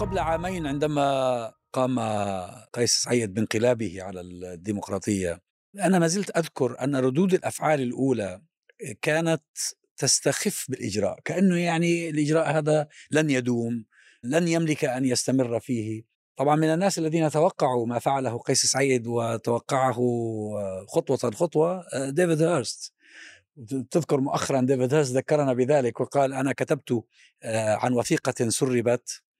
قبل 0.00 0.18
عامين 0.18 0.66
عندما 0.66 1.52
قام 1.72 2.00
قيس 2.72 2.94
سعيد 2.94 3.34
بانقلابه 3.34 4.02
على 4.02 4.20
الديمقراطية 4.20 5.40
أنا 5.80 5.98
ما 5.98 6.06
زلت 6.06 6.36
أذكر 6.36 6.80
أن 6.80 6.96
ردود 6.96 7.34
الأفعال 7.34 7.80
الأولى 7.80 8.42
كانت 9.02 9.42
تستخف 9.96 10.66
بالإجراء 10.68 11.20
كأنه 11.24 11.58
يعني 11.58 12.08
الإجراء 12.08 12.58
هذا 12.58 12.88
لن 13.10 13.30
يدوم 13.30 13.84
لن 14.24 14.48
يملك 14.48 14.84
أن 14.84 15.04
يستمر 15.04 15.60
فيه. 15.60 16.02
طبعا 16.36 16.56
من 16.56 16.68
الناس 16.68 16.98
الذين 16.98 17.30
توقعوا 17.30 17.86
ما 17.86 17.98
فعله 17.98 18.38
قيس 18.38 18.66
سعيد 18.66 19.06
وتوقعه 19.06 20.00
خطوة 20.88 21.16
خطوة 21.16 21.84
ديفيد 22.10 22.42
هيرست. 22.42 22.92
تذكر 23.90 24.20
مؤخرا 24.20 24.60
ديفيد 24.60 24.94
هيرست 24.94 25.12
ذكرنا 25.12 25.52
بذلك 25.52 26.00
وقال 26.00 26.32
أنا 26.32 26.52
كتبت 26.52 27.04
عن 27.44 27.92
وثيقة 27.92 28.48
سربت 28.48 29.10
آه، 29.10 29.33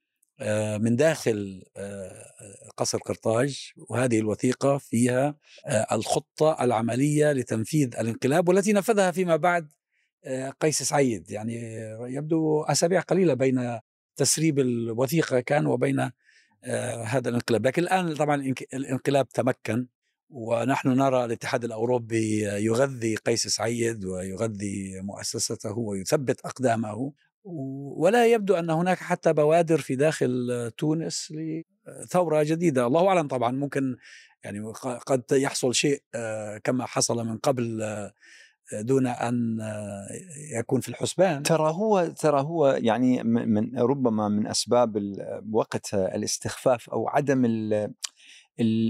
من 0.79 0.97
داخل 0.97 1.65
آه، 1.77 2.71
قصر 2.77 2.99
قرطاج 2.99 3.73
وهذه 3.89 4.19
الوثيقة 4.19 4.79
فيها 4.79 5.35
آه، 5.67 5.87
الخطة 5.93 6.65
العملية 6.65 7.33
لتنفيذ 7.33 7.97
الانقلاب 7.99 8.49
والتي 8.49 8.73
نفذها 8.73 9.11
فيما 9.11 9.37
بعد 9.37 9.73
قيس 10.61 10.83
سعيد. 10.83 11.31
يعني 11.31 11.55
يبدو 12.01 12.63
أسابيع 12.63 13.01
قليلة 13.01 13.35
بين 13.35 13.79
تسريب 14.17 14.59
الوثيقة 14.59 15.41
كان 15.41 15.67
وبين 15.67 16.11
هذا 17.05 17.29
الانقلاب. 17.29 17.67
لكن 17.67 17.83
الآن 17.83 18.15
طبعا 18.15 18.55
الانقلاب 18.75 19.29
تمكن 19.29 19.87
ونحن 20.31 20.89
نرى 20.89 21.25
الاتحاد 21.25 21.65
الأوروبي 21.65 22.41
يغذي 22.43 23.17
قيس 23.17 23.47
سعيد 23.49 24.05
ويغذي 24.05 25.01
مؤسسته 25.01 25.79
ويثبت 25.79 26.41
أقدامه. 26.41 27.13
ولا 27.45 28.27
يبدو 28.27 28.55
أن 28.55 28.71
هناك 28.71 28.99
حتى 28.99 29.33
بوادر 29.33 29.79
في 29.79 29.97
داخل 29.97 30.73
تونس 30.79 31.33
لثوره 31.33 32.43
جديدة، 32.43 32.87
الله 32.87 33.09
أعلم 33.09 33.29
طبعا 33.29 33.53
ممكن 33.53 33.97
يعني 34.45 34.73
قد 35.07 35.23
يحصل 35.33 35.75
شيء 35.75 36.03
آه، 36.15 36.59
كما 36.59 36.87
حصل 36.87 37.27
من 37.27 37.39
قبل 37.39 37.83
آه، 37.83 38.13
دون 38.73 39.07
أن 39.07 39.61
آه، 39.61 40.07
يكون 40.59 40.81
في 40.81 40.89
الحسبان. 40.89 41.43
ترى 41.43 41.71
هو 41.71 42.07
ترى 42.07 42.41
هو 42.41 42.67
يعني 42.69 43.23
من 43.23 43.79
ربما 43.79 44.29
من 44.29 44.47
أسباب 44.47 45.03
وقت 45.53 45.95
الاستخفاف 45.95 46.91
أو 46.91 47.09
عدم 47.09 47.45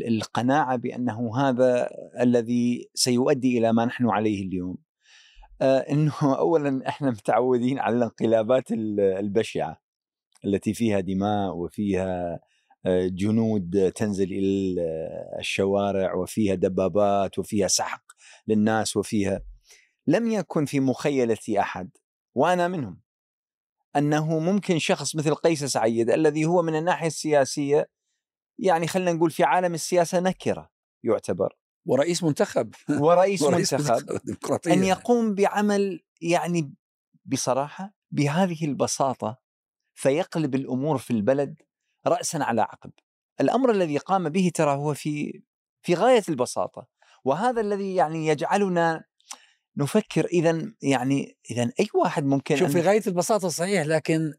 القناعة 0.08 0.77
بأنه 0.77 1.36
هذا 1.36 1.88
الذي 2.20 2.91
سيؤدي 2.94 3.58
إلى 3.58 3.72
ما 3.72 3.84
نحن 3.84 4.10
عليه 4.10 4.47
اليوم. 4.47 4.77
إنه 5.62 6.12
اولا 6.38 6.88
إحنا 6.88 7.10
متعودين 7.10 7.78
على 7.78 7.97
الانقلابات 7.97 8.64
البشعة 8.72 9.80
التي 10.44 10.74
فيها 10.74 11.00
دماء 11.00 11.55
وفيها 11.56 12.41
آه، 12.86 13.06
جنود 13.06 13.92
تنزل 13.94 14.32
إلى 14.32 14.80
الشوارع 15.38 16.14
وفيها 16.14 16.55
دبابات 16.55 17.38
وفيها 17.38 17.69
سحق 17.69 18.02
للناس 18.48 18.97
وفيها. 18.97 19.42
لم 20.06 20.30
يكن 20.30 20.64
في 20.64 20.80
مخيلة 20.80 21.38
أحد 21.58 21.91
وأنا 22.34 22.69
منهم. 22.69 23.00
أنه 23.97 24.38
ممكن 24.38 24.78
شخص 24.78 25.16
مثل 25.16 25.34
قيس 25.34 25.64
سعيد 25.64 26.10
الذي 26.10 26.44
هو 26.44 26.62
من 26.62 26.77
الناحية 26.77 27.06
السياسية 27.06 27.88
يعني 28.58 28.86
خلينا 28.86 29.12
نقول 29.12 29.30
في 29.30 29.44
عالم 29.44 29.75
السياسة 29.75 30.20
نكرة 30.20 30.70
يعتبر. 31.05 31.56
ورئيس 31.86 32.22
منتخب. 32.22 32.74
ورئيس, 32.88 33.42
ورئيس 33.42 33.74
منتخب, 33.74 34.20
منتخب 34.24 34.68
أن 34.68 34.84
يقوم 34.84 35.34
بعمل 35.34 36.00
يعني 36.20 36.74
بصراحة 37.24 37.94
بهذه 38.10 38.64
البساطة 38.64 39.38
فيقلب 39.94 40.54
الأمور 40.54 40.98
في 40.98 41.10
البلد 41.10 41.62
راسا 42.06 42.38
على 42.38 42.62
عقب. 42.62 42.91
الأمر 43.41 43.70
الذي 43.70 43.98
قام 43.98 44.28
به 44.28 44.50
ترى 44.54 44.76
هو 44.76 44.94
في 44.94 45.42
في 45.82 45.94
غاية 45.94 46.22
البساطة. 46.28 46.86
وهذا 47.25 47.60
الذي 47.60 47.94
يعني 47.94 48.26
يجعلنا 48.26 49.04
نفكر 49.76 50.25
إذا 50.25 50.72
يعني 50.82 51.36
إذا 51.50 51.72
أي 51.80 51.86
واحد 51.94 52.25
ممكن 52.25 52.56
شوف 52.56 52.70
في 52.72 52.80
غاية 52.80 53.03
البساطة 53.06 53.48
صحيح 53.48 53.86
لكن 53.86 54.34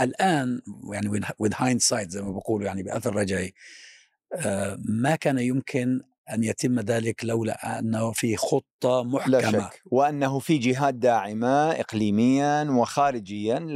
الآن 0.00 0.60
يعني 0.92 1.20
with 1.20 1.54
hindsight 1.54 2.08
زي 2.08 2.22
ما 2.22 2.30
بقولوا 2.30 2.66
يعني 2.66 2.82
بأثر 2.82 3.16
رجعي 3.16 3.54
ما 4.78 5.16
كان 5.16 5.38
يمكن 5.38 6.00
أن 6.32 6.44
يتم 6.44 6.80
ذلك 6.80 7.24
لولا 7.24 7.78
أنه 7.78 8.12
في 8.12 8.36
خطة 8.36 9.04
محكمة. 9.04 9.38
لا 9.38 9.50
شك. 9.50 9.82
وأنه 9.86 10.38
في 10.38 10.58
جهات 10.58 10.94
داعمة 10.94 11.70
إقليميا 11.70 12.70
وخارجيا 12.70 13.66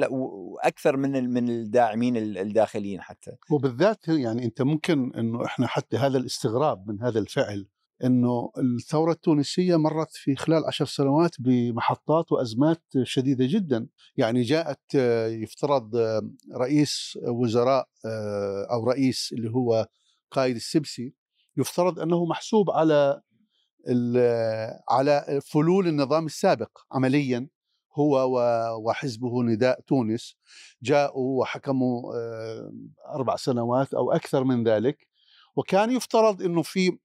أكثر 0.62 0.97
من 0.97 1.31
من 1.31 1.49
الداعمين 1.49 2.16
الداخليين 2.16 3.00
حتى. 3.00 3.31
وبالذات 3.50 4.09
يعني 4.09 4.44
أنت 4.44 4.62
ممكن 4.62 5.12
أنه 5.15 5.44
إحنا 5.44 5.66
حتى 5.66 5.97
هذا 5.97 6.19
الاستغراب 6.19 6.88
من 6.88 7.03
هذا 7.03 7.19
الفعل 7.19 7.69
أنه 8.05 8.50
الثورة 8.59 9.12
التونسية 9.12 9.77
مرت 9.77 10.12
في 10.12 10.37
خلال 10.37 10.65
عشر 10.67 10.84
سنوات 10.84 11.31
بمحطات 11.38 12.32
وأزمات 12.32 12.82
شديدة 13.03 13.47
جدا. 13.49 13.87
يعني 14.17 14.43
جاءت 14.43 14.94
يفترض 15.43 15.97
رئيس 16.56 17.19
وزراء 17.28 17.88
أو 18.71 18.84
رئيس 18.84 19.31
اللي 19.32 19.50
هو 19.50 19.87
قائد 20.31 20.56
السبسي 20.56 21.15
يفترض 21.56 22.00
أنه 22.00 22.25
محسوب 22.25 22.71
على 22.71 23.22
على 24.91 25.41
فلول 25.44 25.88
النظام 25.88 26.27
السابق 26.27 26.78
عمليا 26.93 27.49
هو 27.93 28.31
وحزبه 28.84 29.43
نداء 29.43 29.81
تونس 29.81 30.37
جاءوا 30.83 31.41
وحكموا 31.41 32.15
آه، 32.15 32.72
أربع 33.15 33.37
سنوات 33.37 33.94
أو 33.94 34.12
أكثر 34.12 34.44
من 34.44 34.69
ذلك. 34.69 35.09
وكان 35.56 35.91
يفترض 35.91 36.43
إنه 36.43 36.62
في 36.62 36.99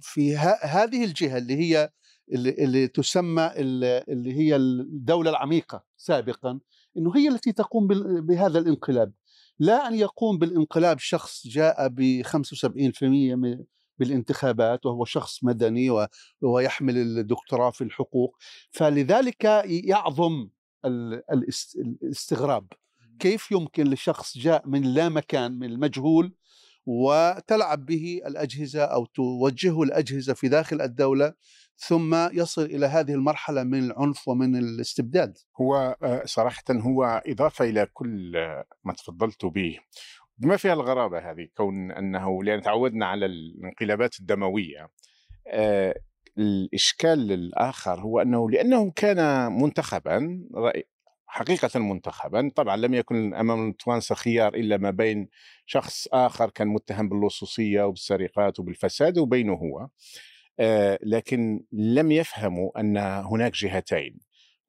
في 0.00 0.36
هذه 0.62 1.04
الجهة 1.04 1.38
اللي 1.38 1.56
هي 1.56 1.90
اللي, 2.32 2.50
اللي 2.50 2.88
تسمى 2.88 3.50
اللي 3.56 4.34
هي 4.34 4.56
الدولة 4.56 5.30
العميقة 5.30 5.84
سابقا 5.96 6.60
إنه 6.96 7.16
هي 7.16 7.28
التي 7.28 7.52
تقوم 7.52 7.86
بهذا 8.26 8.58
الانقلاب. 8.58 9.12
لا 9.58 9.88
أن 9.88 9.94
يقوم 9.94 10.38
بالانقلاب 10.38 10.98
شخص 10.98 11.46
جاء 11.46 11.88
ب 11.88 12.22
75% 12.22 13.66
بالانتخابات 14.00 14.86
وهو 14.86 15.04
شخص 15.04 15.44
مدني 15.44 16.08
ويحمل 16.42 16.96
الدكتوراه 16.96 17.70
في 17.70 17.84
الحقوق. 17.84 18.36
فلذلك 18.70 19.44
يعظم 19.64 20.48
الاستغراب. 21.32 22.66
كيف 23.18 23.52
يمكن 23.52 23.84
لشخص 23.84 24.38
جاء 24.38 24.68
من 24.68 24.82
لا 24.82 25.08
مكان 25.08 25.52
من 25.52 25.66
المجهول 25.66 26.34
وتلعب 26.86 27.86
به 27.86 28.20
الأجهزة 28.26 28.84
أو 28.84 29.06
توجهه 29.06 29.82
الأجهزة 29.82 30.34
في 30.34 30.48
داخل 30.48 30.80
الدولة 30.80 31.34
ثم 31.76 32.14
يصل 32.32 32.62
إلى 32.62 32.86
هذه 32.86 33.12
المرحلة 33.12 33.62
من 33.62 33.84
العنف 33.84 34.28
ومن 34.28 34.56
الاستبداد؟ 34.56 35.38
هو 35.60 35.96
آه، 36.02 36.22
صراحة 36.24 36.64
هو 36.70 37.22
إضافة 37.26 37.64
إلى 37.64 37.86
كل 37.92 38.32
ما 38.84 38.92
تفضلت 38.92 39.44
به. 39.44 39.78
بما 40.40 40.56
فيها 40.56 40.72
الغرابة 40.72 41.30
هذه 41.30 41.48
كون 41.56 41.90
أنه 41.90 42.42
لأن 42.44 42.62
تعودنا 42.62 43.06
على 43.06 43.26
الانقلابات 43.26 44.20
الدموية 44.20 44.88
آه 45.48 45.94
الإشكال 46.38 47.32
الآخر 47.32 48.00
هو 48.00 48.20
أنه 48.20 48.50
لأنه 48.50 48.90
كان 48.96 49.52
منتخبا 49.52 50.40
حقيقة 51.26 51.80
منتخبا 51.80 52.50
طبعا 52.56 52.76
لم 52.76 52.94
يكن 52.94 53.34
أمام 53.34 53.68
التوانسة 53.68 54.14
خيار 54.14 54.54
إلا 54.54 54.76
ما 54.76 54.90
بين 54.90 55.28
شخص 55.66 56.08
آخر 56.12 56.50
كان 56.50 56.68
متهم 56.68 57.08
باللصوصية 57.08 57.82
وبالسرقات 57.82 58.60
وبالفساد 58.60 59.18
وبينه 59.18 59.52
هو 59.52 59.88
آه 60.60 60.98
لكن 61.02 61.64
لم 61.72 62.12
يفهموا 62.12 62.80
أن 62.80 62.96
هناك 62.98 63.52
جهتين 63.52 64.18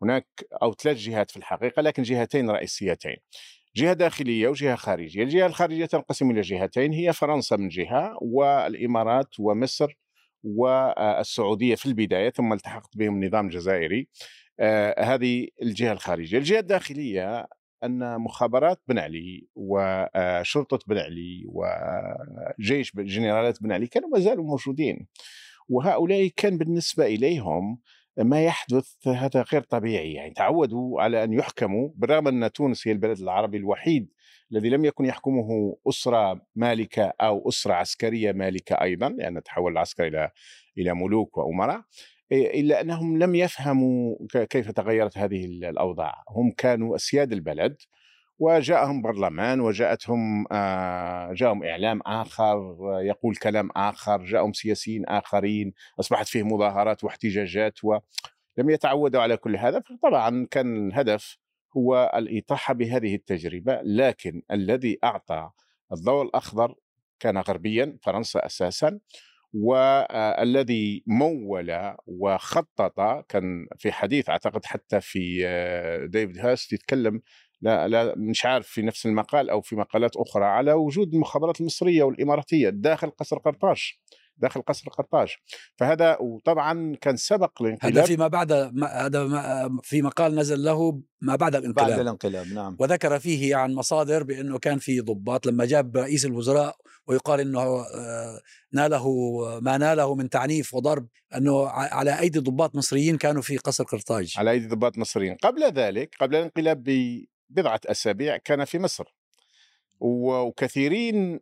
هناك 0.01 0.27
أو 0.63 0.73
ثلاث 0.73 0.97
جهات 0.97 1.31
في 1.31 1.37
الحقيقة 1.37 1.81
لكن 1.81 2.03
جهتين 2.03 2.49
رئيسيتين. 2.49 3.17
جهة 3.75 3.93
داخلية 3.93 4.47
وجهة 4.47 4.75
خارجية، 4.75 5.23
الجهة 5.23 5.45
الخارجية 5.45 5.85
تنقسم 5.85 6.31
إلى 6.31 6.41
جهتين 6.41 6.93
هي 6.93 7.13
فرنسا 7.13 7.55
من 7.55 7.67
جهة 7.67 8.17
والإمارات 8.21 9.39
ومصر 9.39 9.97
والسعودية 10.43 11.75
في 11.75 11.85
البداية 11.85 12.29
ثم 12.29 12.53
التحقت 12.53 12.97
بهم 12.97 13.23
النظام 13.23 13.45
الجزائري. 13.45 14.07
آه 14.59 15.03
هذه 15.03 15.47
الجهة 15.61 15.91
الخارجية، 15.91 16.37
الجهة 16.37 16.59
الداخلية 16.59 17.47
أن 17.83 18.21
مخابرات 18.21 18.81
بن 18.87 18.99
علي 18.99 19.47
وشرطه 19.55 20.79
بن 20.87 20.97
علي 20.97 21.43
وجيش 21.45 22.91
جنرالات 22.95 23.63
بن 23.63 23.71
علي 23.71 23.87
كانوا 23.87 24.09
ما 24.09 24.19
زالوا 24.19 24.45
موجودين. 24.45 25.07
وهؤلاء 25.69 26.27
كان 26.37 26.57
بالنسبة 26.57 27.05
إليهم 27.05 27.79
ما 28.17 28.43
يحدث 28.43 29.07
هذا 29.07 29.45
غير 29.53 29.61
طبيعي. 29.61 30.13
يعني 30.13 30.33
تعودوا 30.33 31.01
على 31.01 31.23
أن 31.23 31.33
يحكموا 31.33 31.89
بالرغم 31.95 32.27
أن 32.27 32.51
تونس 32.51 32.87
هي 32.87 32.91
البلد 32.91 33.19
العربي 33.19 33.57
الوحيد 33.57 34.09
الذي 34.51 34.69
لم 34.69 34.85
يكن 34.85 35.05
يحكمه 35.05 35.77
أسرة 35.89 36.41
مالكة 36.55 37.13
أو 37.21 37.49
أسرة 37.49 37.73
عسكرية 37.73 38.31
مالكة 38.31 38.73
أيضا 38.73 39.09
لأن 39.09 39.43
تحول 39.43 39.71
العسكر 39.71 40.07
إلى 40.07 40.31
إلى 40.77 40.93
ملوك 40.93 41.37
وأمراء 41.37 41.81
إلا 42.31 42.81
أنهم 42.81 43.17
لم 43.17 43.35
يفهموا 43.35 44.15
كيف 44.49 44.71
تغيرت 44.71 45.17
هذه 45.17 45.45
الأوضاع. 45.45 46.23
هم 46.29 46.51
كانوا 46.51 46.95
أسياد 46.95 47.31
البلد 47.31 47.77
وجاءهم 48.41 49.01
برلمان 49.01 49.59
وجاءتهم 49.59 50.45
آه، 50.51 51.33
جاءهم 51.33 51.63
إعلام 51.63 52.01
آخر 52.05 52.77
يقول 53.01 53.35
كلام 53.35 53.69
آخر 53.75 54.25
جاءهم 54.25 54.53
سياسيين 54.53 55.05
آخرين 55.05 55.73
أصبحت 55.99 56.27
فيه 56.27 56.43
مظاهرات 56.43 57.03
واحتجاجات 57.03 57.83
ولم 57.83 58.69
يتعودوا 58.69 59.21
على 59.21 59.37
كل 59.37 59.55
هذا. 59.55 59.79
فطبعا 59.79 60.47
كان 60.51 60.87
الهدف 60.87 61.37
هو 61.77 62.11
الاطاحه 62.15 62.73
بهذه 62.73 63.15
التجربة 63.15 63.81
لكن 63.83 64.41
الذي 64.51 64.97
أعطى 65.03 65.49
الضوء 65.93 66.23
الأخضر 66.23 66.75
كان 67.19 67.37
غربيا 67.37 67.97
فرنسا 68.01 68.45
أساسا 68.45 68.99
والذي 69.53 71.03
مول 71.07 71.95
وخطط 72.05 73.25
كان 73.29 73.67
في 73.77 73.91
حديث 73.91 74.29
أعتقد 74.29 74.65
حتى 74.65 75.01
في 75.01 75.41
آه، 75.45 76.05
ديفيد 76.05 76.39
هاست 76.39 76.73
يتكلم 76.73 77.21
لا 77.61 77.87
لا 77.87 78.13
مش 78.17 78.45
عارف 78.45 78.67
في 78.67 78.81
نفس 78.81 79.05
المقال 79.05 79.49
أو 79.49 79.61
في 79.61 79.75
مقالات 79.75 80.11
أخرى 80.15 80.45
على 80.45 80.73
وجود 80.73 81.13
المخابرات 81.13 81.61
المصرية 81.61 82.03
والإماراتية 82.03 82.69
داخل 82.69 83.09
قصر 83.09 83.37
قرطاج 83.37 83.93
داخل 84.41 84.61
قصر 84.61 84.89
قرطاج. 84.89 85.35
فهذا 85.75 86.17
وطبعا 86.19 86.95
كان 87.01 87.17
سبق 87.17 87.61
الانقلاب. 87.61 87.97
هذا 87.97 88.05
فيما 88.05 88.27
بعد 88.27 88.51
هذا 88.83 89.69
في 89.83 90.01
مقال 90.01 90.35
نزل 90.35 90.63
له 90.63 91.01
ما 91.21 91.35
بعد 91.35 91.55
الانقلاب. 91.55 91.89
بعد 91.89 91.99
الانقلاب 91.99 92.47
نعم. 92.47 92.77
وذكر 92.79 93.19
فيه 93.19 93.55
عن 93.55 93.73
مصادر 93.73 94.23
بأنه 94.23 94.59
كان 94.59 94.77
في 94.77 94.99
ضباط. 94.99 95.45
لما 95.45 95.65
جاب 95.65 95.97
رئيس 95.97 96.25
الوزراء 96.25 96.75
ويقال 97.07 97.39
إنه 97.39 97.61
آه، 97.61 98.39
ناله 98.73 99.05
ما 99.59 99.77
ناله 99.77 100.15
من 100.15 100.29
تعنيف 100.29 100.73
وضرب 100.73 101.07
أنه 101.35 101.67
على 101.67 102.19
أيدي 102.19 102.39
ضباط 102.39 102.75
مصريين 102.75 103.17
كانوا 103.17 103.41
في 103.41 103.57
قصر 103.57 103.83
قرطاج. 103.83 104.33
على 104.37 104.51
أيدي 104.51 104.67
ضباط 104.67 104.97
مصريين. 104.97 105.35
قبل 105.43 105.63
ذلك 105.63 106.15
قبل 106.19 106.35
الانقلاب 106.35 106.83
ببضعه 107.51 107.81
أسابيع 107.85 108.37
كان 108.37 108.65
في 108.65 108.79
مصر. 108.79 109.03
وكثيرين 109.99 111.39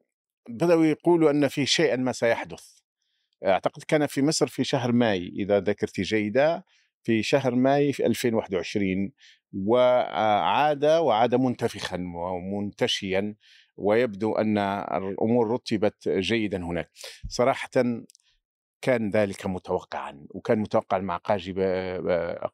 بدأوا 0.49 0.85
يقولوا 0.85 1.31
أن 1.31 1.47
في 1.47 1.65
شيئا 1.65 1.95
ما 1.95 2.11
سيحدث. 2.11 2.63
أعتقد 3.45 3.83
كان 3.83 4.05
في 4.07 4.21
مصر 4.21 4.47
في 4.47 4.63
شهر 4.63 4.91
ماي 4.91 5.27
إذا 5.27 5.59
ذاكرتي 5.59 6.01
جيده 6.01 6.65
في 7.03 7.23
شهر 7.23 7.55
ماي 7.55 7.93
في 7.93 8.05
2021 8.05 9.11
وعاد 9.53 10.85
وعاد 10.85 11.35
منتفخا 11.35 11.97
ومنتشيا 12.15 13.35
ويبدو 13.77 14.35
أن 14.35 14.57
الأمور 14.57 15.51
رتبت 15.51 16.09
جيدا 16.09 16.65
هناك. 16.65 16.89
صراحة 17.27 17.69
كان 18.81 19.09
ذلك 19.09 19.45
متوقعا 19.45 20.25
وكان 20.29 20.59
متوقع 20.59 20.97
مع 20.97 21.17
قاجي 21.17 21.53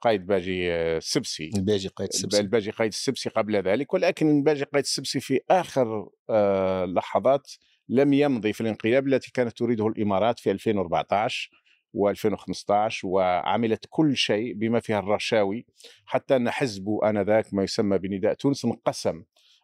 قائد 0.01 0.25
باجي 0.25 0.71
السبسي. 0.71 1.49
الباجي 1.55 1.87
قائد 1.87 2.09
السبسي. 2.13 2.39
الباجي 2.39 2.71
قائد 2.71 2.91
السبسي 2.91 3.29
قبل 3.29 3.55
ذلك 3.55 3.93
ولكن 3.93 4.37
الباجي 4.37 4.63
قائد 4.63 4.83
السبسي 4.83 5.19
في 5.19 5.39
آخر 5.49 6.09
آه، 6.29 6.85
لحظات 6.85 7.51
لم 7.89 8.13
يمضي 8.13 8.53
في 8.53 8.61
الانقلاب 8.61 9.07
التي 9.07 9.31
كانت 9.31 9.57
تريده 9.57 9.87
الإمارات 9.87 10.39
في 10.39 10.51
2014 10.51 11.49
و2015 11.95 13.03
وعملت 13.03 13.85
كل 13.89 14.17
شيء 14.17 14.53
بما 14.53 14.79
فيها 14.79 14.99
الرشاوي 14.99 15.65
حتى 16.05 16.35
أن 16.35 16.49
حزبه 16.49 17.09
آنذاك 17.09 17.53
ما 17.53 17.63
يسمى 17.63 17.97
بنداء 17.97 18.33
تونس 18.33 18.65
انقسم 18.65 19.23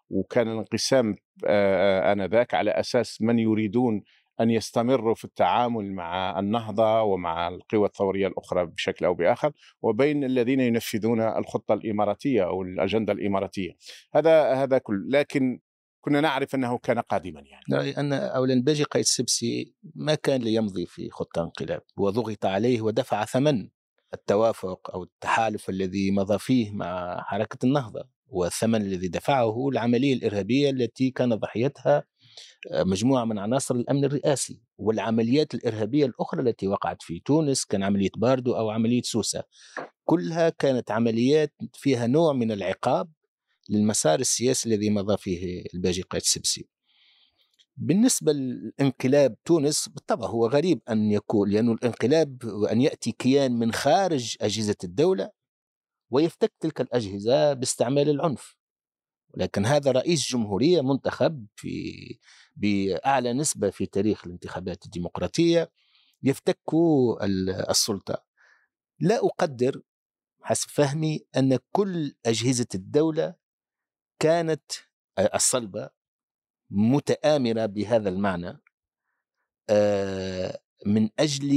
وكان 0.09 0.47
الانقسام 0.47 1.15
آنذاك 2.11 2.53
على 2.53 2.71
أساس 2.71 3.21
من 3.21 3.39
يريدون 3.39 4.03
أن 4.41 4.49
يستمروا 4.49 5.15
في 5.15 5.25
التعامل 5.25 5.93
مع 5.93 6.39
النهضة 6.39 7.01
ومع 7.01 7.47
القوى 7.47 7.85
الثورية 7.87 8.27
الأخرى 8.27 8.65
بشكل 8.65 9.05
أو 9.05 9.13
بآخر 9.13 9.51
وبين 9.81 10.23
الذين 10.23 10.59
ينفذون 10.59 11.21
الخطة 11.21 11.73
الإماراتية 11.73 12.43
أو 12.43 12.61
الأجندة 12.61 13.13
الإماراتية. 13.13 13.71
هذا 14.13 14.53
هذا 14.53 14.77
كل. 14.77 15.05
لكن 15.09 15.59
كنا 16.01 16.21
نعرف 16.21 16.55
أنه 16.55 16.77
كان 16.77 16.99
قادما 16.99 17.41
يعني. 17.41 17.63
رأي 17.73 17.91
ان 17.91 18.13
اولا 18.13 18.61
باجي 18.61 18.83
قيد 18.83 18.99
السبسي 18.99 19.73
ما 19.95 20.15
كان 20.15 20.41
ليمضي 20.41 20.85
في 20.85 21.09
خطة 21.09 21.43
انقلاب. 21.43 21.81
وضغط 21.97 22.45
عليه 22.45 22.81
ودفع 22.81 23.25
ثمن 23.25 23.69
التوافق 24.13 24.91
أو 24.93 25.03
التحالف 25.03 25.69
الذي 25.69 26.11
مضى 26.11 26.39
فيه 26.39 26.71
مع 26.71 27.21
حركة 27.23 27.65
النهضة 27.65 28.09
والثمن 28.27 28.81
الذي 28.81 29.07
دفعه 29.07 29.69
العملية 29.69 30.13
الإرهابية 30.13 30.69
التي 30.69 31.11
كان 31.11 31.35
ضحيتها 31.35 32.03
مجموعة 32.71 33.25
من 33.25 33.39
عناصر 33.39 33.75
الأمن 33.75 34.05
الرئاسي 34.05 34.61
والعمليات 34.77 35.53
الإرهابية 35.53 36.05
الأخرى 36.05 36.41
التي 36.41 36.67
وقعت 36.67 37.01
في 37.01 37.19
تونس 37.19 37.65
كان 37.65 37.83
عملية 37.83 38.11
باردو 38.17 38.55
أو 38.55 38.69
عملية 38.69 39.01
سوسة. 39.01 39.43
كلها 40.05 40.49
كانت 40.49 40.91
عمليات 40.91 41.53
فيها 41.73 42.07
نوع 42.07 42.33
من 42.33 42.51
العقاب 42.51 43.11
للمسار 43.69 44.19
السياسي 44.19 44.69
الذي 44.69 44.89
مضى 44.89 45.17
فيه 45.17 45.63
الباجي 45.73 46.01
قائد 46.01 46.23
السبسي. 46.23 46.67
بالنسبة 47.77 48.31
لانقلاب 48.31 49.35
تونس 49.45 49.89
بالطبع 49.89 50.27
هو 50.27 50.47
غريب 50.47 50.81
أن 50.89 51.11
يكون 51.11 51.49
لأن 51.49 51.71
الانقلاب 51.71 52.45
أن 52.71 52.81
يأتي 52.81 53.11
كيان 53.11 53.51
من 53.59 53.71
خارج 53.71 54.35
أجهزة 54.41 54.75
الدولة 54.83 55.29
ويفتك 56.09 56.53
تلك 56.59 56.81
الأجهزة 56.81 57.53
باستعمال 57.53 58.09
العنف. 58.09 58.60
ولكن 59.33 59.65
هذا 59.65 59.91
رئيس 59.91 60.29
جمهورية 60.31 60.81
منتخب 60.81 61.45
في 61.55 62.19
بأعلى 62.55 63.33
نسبة 63.33 63.69
في 63.69 63.85
تاريخ 63.85 64.25
الانتخابات 64.25 64.85
الديمقراطية 64.85 65.71
يفتك 66.23 66.59
السلطة. 67.69 68.23
لا 68.99 69.17
أقدر 69.17 69.81
حسب 70.41 70.69
فهمي 70.69 71.25
أن 71.37 71.59
كل 71.71 72.15
أجهزة 72.25 72.67
الدولة 72.75 73.35
كانت 74.19 74.71
الصلبة 75.19 75.89
متآمرة 76.69 77.65
بهذا 77.65 78.09
المعنى 78.09 78.61
من 80.85 81.09
أجل 81.19 81.51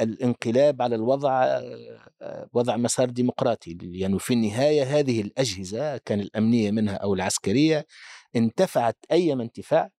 الانقلاب 0.00 0.82
على 0.82 0.94
الوضع 0.94 1.60
وضع 2.52 2.76
مسار 2.76 3.10
ديمقراطي. 3.10 3.74
لأنه 3.74 3.98
يعني 3.98 4.18
في 4.18 4.34
النهاية 4.34 4.98
هذه 4.98 5.20
الأجهزة 5.20 5.96
كان 5.96 6.20
الأمنية 6.20 6.70
منها 6.70 6.94
أو 6.94 7.14
العسكرية 7.14 7.86
انتفعت 8.36 8.96
أيما 9.12 9.42
انتفاع 9.42 9.90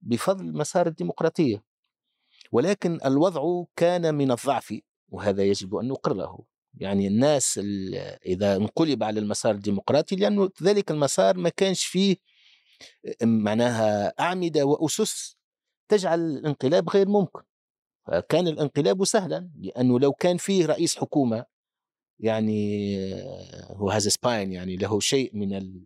بفضل 0.00 0.52
مسار 0.52 0.86
الديمقراطية. 0.86 1.62
ولكن 2.52 2.98
الوضع 3.04 3.64
كان 3.76 4.14
من 4.14 4.30
الضعف 4.30 4.74
وهذا 5.08 5.42
يجب 5.44 5.76
أن 5.76 5.88
نقره 5.88 6.44
يعني 6.74 7.06
الناس 7.06 7.60
إذا 8.26 8.56
انقلب 8.56 9.02
على 9.02 9.20
المسار 9.20 9.54
الديمقراطي 9.54 10.16
لأنه 10.16 10.50
ذلك 10.62 10.90
المسار 10.90 11.36
ما 11.36 11.48
كانش 11.48 11.84
فيه 11.84 12.16
معناها 13.22 14.14
أعمدة 14.20 14.64
وأسس 14.64 15.36
تجعل 15.88 16.20
الانقلاب 16.20 16.90
غير 16.90 17.08
ممكن. 17.08 17.49
كان 18.28 18.48
الانقلاب 18.48 19.04
سهلا 19.04 19.50
لأنه 19.60 20.00
لو 20.00 20.12
كان 20.12 20.36
فيه 20.36 20.66
رئيس 20.66 20.96
حكومة 20.96 21.44
يعني 22.18 22.98
هو 23.70 23.90
هذا 23.90 24.08
سباين 24.08 24.52
يعني 24.52 24.76
له 24.76 25.00
شيء 25.00 25.36
من 25.36 25.52
ال 25.52 25.84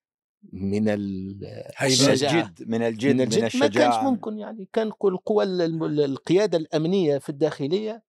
من 0.53 0.89
الشجاعة. 0.89 2.33
الجد 2.33 2.69
من 2.69 2.83
الجد 2.83 3.15
من, 3.15 3.21
الجد 3.21 3.39
من 3.39 3.47
الشجاعة. 3.47 3.69
ما 3.69 3.69
كانش 3.69 4.05
ممكن 4.05 4.39
يعني 4.39 4.69
كان 4.73 4.87
القوى 5.05 5.45
القيادة 6.05 6.59
الأمنية 6.59 7.19
في 7.19 7.29
الداخلية 7.29 8.03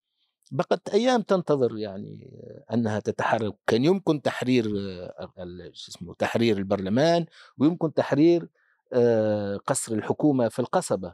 بقت 0.52 0.90
أيام 0.90 1.22
تنتظر 1.22 1.78
يعني 1.78 2.32
أنها 2.74 3.00
تتحرك. 3.00 3.56
كان 3.68 3.86
يمكن 3.86 4.22
تحرير 4.22 4.66
اسمه 5.90 6.14
تحرير 6.14 6.58
البرلمان 6.58 7.26
ويمكن 7.58 7.94
تحرير 7.94 8.50
قصر 9.68 9.94
الحكومة 9.94 10.50
في 10.50 10.60
القصبة. 10.60 11.14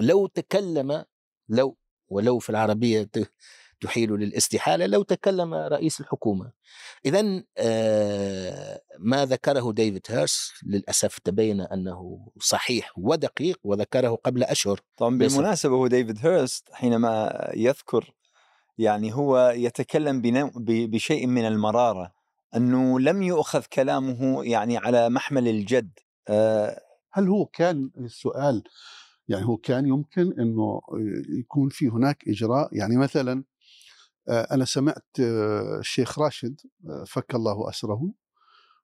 لو 0.00 0.26
تكلم 0.26 1.04
لو 1.48 1.76
ولو 2.12 2.38
في 2.38 2.50
العربية 2.50 3.08
تحيل 3.80 4.12
للاستحالة 4.12 4.86
لو 4.86 5.02
تكلم 5.02 5.54
رئيس 5.54 6.00
الحكومة. 6.00 6.52
اذا 7.06 7.22
ما 8.98 9.24
ذكره 9.26 9.72
ديفيد 9.72 10.06
هيرس 10.08 10.52
للأسف 10.66 11.18
تبين 11.18 11.60
أنه 11.60 12.28
صحيح 12.40 12.92
ودقيق 12.98 13.58
وذكره 13.64 14.18
قبل 14.24 14.44
أشهر. 14.44 14.80
طبعا 14.96 15.18
بالمناسبة 15.18 15.74
هو 15.74 15.86
ديفيد 15.86 16.26
هيرست 16.26 16.68
حينما 16.72 17.50
يذكر 17.54 18.14
يعني 18.78 19.14
هو 19.14 19.52
يتكلم 19.56 20.20
بشيء 20.64 21.26
من 21.26 21.46
المرارة 21.46 22.12
أنه 22.56 23.00
لم 23.00 23.22
يؤخذ 23.22 23.62
كلامه 23.72 24.44
يعني 24.44 24.76
على 24.76 25.08
محمل 25.08 25.48
الجد. 25.48 25.90
آه، 26.28 26.80
هل 27.12 27.28
هو 27.28 27.46
كان 27.46 27.90
السؤال 27.98 28.62
يعني 29.28 29.46
هو 29.46 29.56
كان 29.56 29.86
يمكن 29.86 30.40
أنه 30.40 30.80
يكون 31.38 31.68
في 31.68 31.88
هناك 31.88 32.28
إجراء 32.28 32.76
يعني 32.76 32.96
مثلا 32.96 33.44
آه، 34.28 34.48
أنا 34.50 34.64
سمعت 34.64 35.06
آه، 35.20 35.78
الشيخ 35.78 36.18
راشد 36.18 36.60
فك 37.06 37.34
الله 37.34 37.68
أسره 37.68 38.12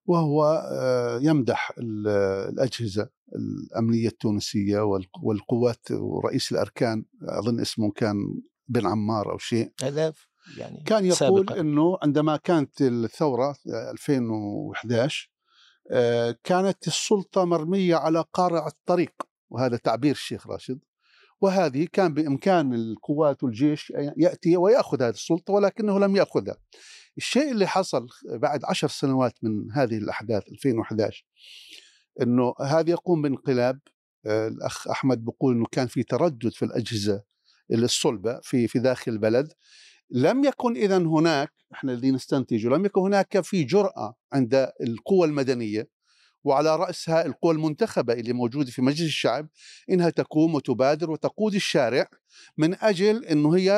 وهو 0.06 0.62
يمدح 1.22 1.72
الأجهزة 1.78 3.08
الأمنية 3.36 4.08
التونسية 4.08 4.80
والقوات 5.22 5.90
ورئيس 5.90 6.52
الأركان 6.52 7.04
أظن 7.22 7.60
اسمه 7.60 7.90
كان 7.90 8.16
بن 8.68 8.86
عمار 8.86 9.32
أو 9.32 9.38
شيء 9.38 9.72
يعني 10.56 10.82
كان 10.86 11.04
يقول 11.04 11.46
سابقا. 11.46 11.60
إنه 11.60 11.98
عندما 12.02 12.36
كانت 12.36 12.82
الثورة 12.82 13.56
2011 13.92 15.30
آه، 15.90 16.36
كانت 16.44 16.86
السلطة 16.86 17.44
مرمية 17.44 17.96
على 17.96 18.24
قارع 18.32 18.66
الطريق 18.66 19.12
وهذا 19.50 19.76
تعبير 19.76 20.10
الشيخ 20.10 20.46
راشد. 20.46 20.78
وهذه 21.40 21.88
كان 21.92 22.14
بإمكان 22.14 22.74
القوات 22.74 23.44
والجيش 23.44 23.92
يأتي 24.16 24.56
ويأخذ 24.56 25.02
هذه 25.02 25.14
السلطة 25.14 25.52
ولكنه 25.52 25.98
لم 25.98 26.16
يأخذها. 26.16 26.56
الشيء 27.16 27.50
اللي 27.52 27.66
حصل 27.66 28.06
بعد 28.24 28.60
عشر 28.64 28.88
سنوات 28.88 29.32
من 29.42 29.72
هذه 29.72 29.98
الأحداث 29.98 30.42
2011 30.48 31.24
أنه 32.22 32.54
هذا 32.60 32.90
يقوم 32.90 33.22
بانقلاب 33.22 33.80
آه، 34.26 34.48
الأخ 34.48 34.88
أحمد 34.88 35.24
بيقول 35.24 35.54
أنه 35.54 35.66
كان 35.72 35.86
في 35.86 36.02
تردد 36.02 36.52
في 36.52 36.64
الأجهزة 36.64 37.22
الصلبة 37.72 38.40
في 38.42 38.68
في 38.68 38.78
داخل 38.78 39.12
البلد. 39.12 39.52
لم 40.10 40.44
يكن 40.44 40.76
إذا 40.76 40.96
هناك 40.98 41.52
إحنا 41.74 41.92
الذي 41.92 42.10
نستنتج 42.10 42.66
لم 42.66 42.84
يكن 42.84 43.00
هناك 43.00 43.40
في 43.40 43.64
جرأة 43.64 44.14
عند 44.32 44.72
القوى 44.80 45.26
المدنية 45.26 45.88
وعلى 46.44 46.76
رأسها 46.76 47.26
القوى 47.26 47.52
المنتخبة 47.52 48.12
اللي 48.12 48.32
موجودة 48.32 48.70
في 48.70 48.82
مجلس 48.82 49.08
الشعب 49.08 49.48
إنها 49.90 50.10
تقوم 50.10 50.54
وتبادر 50.54 51.10
وتقود 51.10 51.54
الشارع 51.54 52.08
من 52.56 52.82
أجل 52.82 53.24
أنه 53.24 53.56
هي 53.56 53.68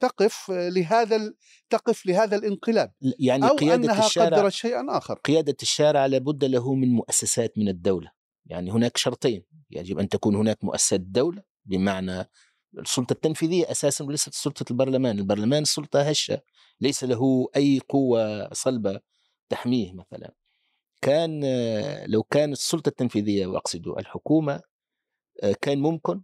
تقف 0.00 0.50
لهذا 0.50 1.32
تقف 1.70 2.06
لهذا 2.06 2.36
الانقلاب. 2.36 2.92
يعني 3.18 3.48
أو 3.48 3.56
قيادة 3.56 3.74
أنها 3.74 4.06
الشارع 4.06 4.38
قدرت 4.38 4.52
شيئا 4.52 4.86
آخر. 4.88 5.14
قيادة 5.14 5.56
الشارع 5.62 6.06
لابد 6.06 6.44
له 6.44 6.74
من 6.74 6.88
مؤسسات 6.88 7.58
من 7.58 7.68
الدولة. 7.68 8.10
يعني 8.46 8.70
هناك 8.70 8.96
شرطين. 8.96 9.44
يجب 9.70 9.98
أن 9.98 10.08
تكون 10.08 10.36
هناك 10.36 10.64
مؤسسات 10.64 11.00
دولة 11.00 11.42
بمعنى 11.64 12.30
السلطة 12.78 13.12
التنفيذية 13.12 13.70
أساسا 13.70 14.04
وليست 14.04 14.34
سلطة 14.34 14.64
البرلمان. 14.70 15.18
البرلمان 15.18 15.64
سلطة 15.64 16.00
هشة. 16.00 16.40
ليس 16.80 17.04
له 17.04 17.48
أي 17.56 17.80
قوة 17.88 18.52
صلبة 18.52 19.00
تحميه 19.48 19.92
مثلا. 19.92 20.34
كان 21.00 21.40
لو 22.06 22.22
كانت 22.22 22.52
السلطة 22.52 22.88
التنفيذية 22.88 23.46
وأقصد 23.46 23.88
الحكومة 23.88 24.60
آه، 25.42 25.54
كان 25.62 25.78
ممكن 25.78 26.22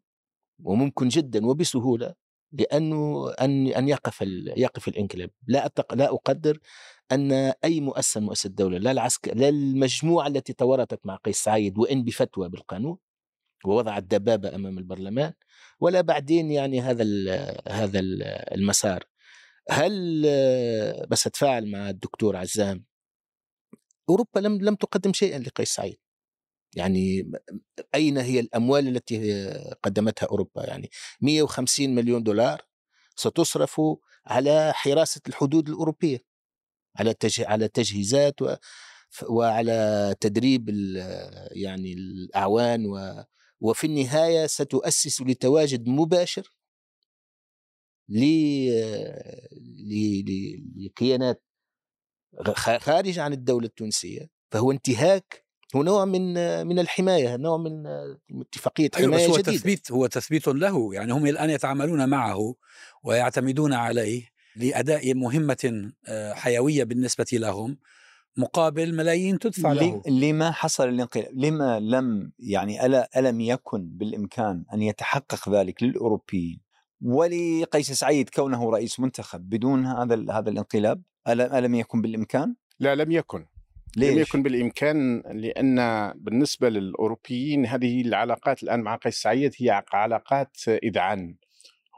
وممكن 0.64 1.08
جدا 1.08 1.46
وبسهولة 1.46 2.14
لأنه 2.52 3.30
أن 3.40 3.66
أن 3.66 3.88
يقف 3.88 4.22
يقف 4.56 4.88
الإنقلاب. 4.88 5.30
لا 5.46 5.66
أتق 5.66 5.94
لا 5.94 6.04
أقدر 6.14 6.58
أن 7.12 7.32
أي 7.64 7.80
مؤسسة 7.80 8.20
من 8.20 8.26
مؤسسات 8.26 8.50
الدولة 8.50 8.78
لا 8.78 8.90
العسكر 8.90 9.34
لا 9.36 9.48
المجموعة 9.48 10.26
التي 10.26 10.52
تورطت 10.52 11.06
مع 11.06 11.16
قيس 11.16 11.36
سعيد 11.44 11.78
وإن 11.78 12.04
بفتوى 12.04 12.48
بالقانون 12.48 12.98
ووضعت 13.66 14.02
دبابة 14.02 14.54
أمام 14.54 14.78
البرلمان 14.78 15.32
ولا 15.80 16.00
بعدين 16.00 16.50
يعني 16.50 16.80
هذا 16.80 17.02
ال 17.02 17.28
هذا 17.68 17.98
ال 18.00 18.22
المسار. 18.54 19.04
هل 19.70 20.22
آه، 20.26 21.06
بس 21.10 21.26
اتفاعل 21.26 21.70
مع 21.70 21.90
الدكتور 21.90 22.36
عزام 22.36 22.84
أوروبا 24.12 24.40
لم 24.40 24.58
لم 24.62 24.74
تقدم 24.74 25.12
شيئا 25.12 25.38
لقيس 25.38 25.68
سعيد 25.74 25.98
يعني 26.76 27.32
أين 27.94 28.18
هي 28.18 28.40
الأموال 28.40 28.88
التي 28.88 29.48
قدمتها 29.82 30.26
أوروبا 30.26 30.66
يعني 30.66 30.90
150 31.20 31.94
مليون 31.94 32.22
دولار 32.22 32.62
ستصرف 33.16 33.80
على 34.26 34.72
حراسة 34.74 35.20
الحدود 35.28 35.68
الأوروبية 35.68 36.24
على. 36.96 37.14
على 37.38 37.68
تجهيزات 37.68 38.42
و... 38.42 38.54
وعلى 39.28 40.14
تدريب. 40.20 40.68
يعني 41.52 41.92
الأعوان 41.92 42.86
و... 42.86 43.24
وفي 43.60 43.86
النهاية 43.86 44.46
ستؤسس 44.46 45.22
لتواجد 45.22 45.88
مباشر. 45.88 46.56
لكيانات 50.76 51.42
خارجه 52.78 53.22
عن 53.22 53.32
الدولة 53.32 53.66
التونسية 53.66 54.30
فهو 54.50 54.72
انتهاك 54.72 55.44
هو 55.76 55.82
نوع 55.82 56.04
من 56.04 56.34
من 56.66 56.78
الحماية 56.78 57.36
نوع 57.36 57.56
من 57.56 57.86
اتفاقية 58.40 58.90
أيوة 58.96 59.10
بس 59.10 59.14
حماية 59.14 59.28
هو 59.28 59.36
جديدة. 59.36 59.58
تثبيت 59.58 59.92
هو 59.92 60.06
تثبيت 60.06 60.48
له 60.48 60.94
يعني 60.94 61.12
هم 61.12 61.26
الآن 61.26 61.50
يتعاملون 61.50 62.08
معه 62.08 62.54
ويعتمدون 63.02 63.72
عليه 63.72 64.32
لأداء 64.56 65.14
مهمة 65.14 65.92
آه، 66.08 66.32
حيوية 66.32 66.84
بالنسبة 66.84 67.26
لهم 67.32 67.78
مقابل 68.36 68.94
ملايين 68.94 69.38
تدفع 69.38 69.72
له. 69.72 70.02
لما 70.06 70.50
حصل 70.50 70.88
الانقلاب 70.88 71.28
لما 71.32 71.80
لم 71.80 72.32
يعني 72.38 72.86
ألا 72.86 73.08
ألم 73.16 73.40
يكن 73.40 73.88
بالإمكان 73.88 74.64
أن 74.74 74.82
يتحقق 74.82 75.48
ذلك 75.48 75.82
للأوروبيين 75.82 76.60
ولقيس 77.02 77.92
سعيد 77.92 78.30
كونه 78.30 78.70
رئيس 78.70 79.00
منتخب 79.00 79.40
بدون 79.40 79.86
هذا 79.86 80.32
هذا 80.32 80.50
الانقلاب؟ 80.50 81.02
ألم, 81.28 81.74
يكن 81.74 82.02
بالإمكان؟ 82.02 82.54
لا 82.80 82.94
لم 82.94 83.10
يكن. 83.10 83.46
ليش؟ 83.96 84.10
لم 84.10 84.18
يكن 84.18 84.42
بالإمكان 84.42 85.22
لأن 85.34 85.76
بالنسبة 86.16 86.68
للأوروبيين 86.68 87.66
هذه 87.66 88.00
العلاقات 88.00 88.62
الآن 88.62 88.80
مع 88.80 88.96
قيس 88.96 89.14
سعيد 89.14 89.52
هي 89.58 89.82
علاقات 89.92 90.56
إذعان. 90.68 91.36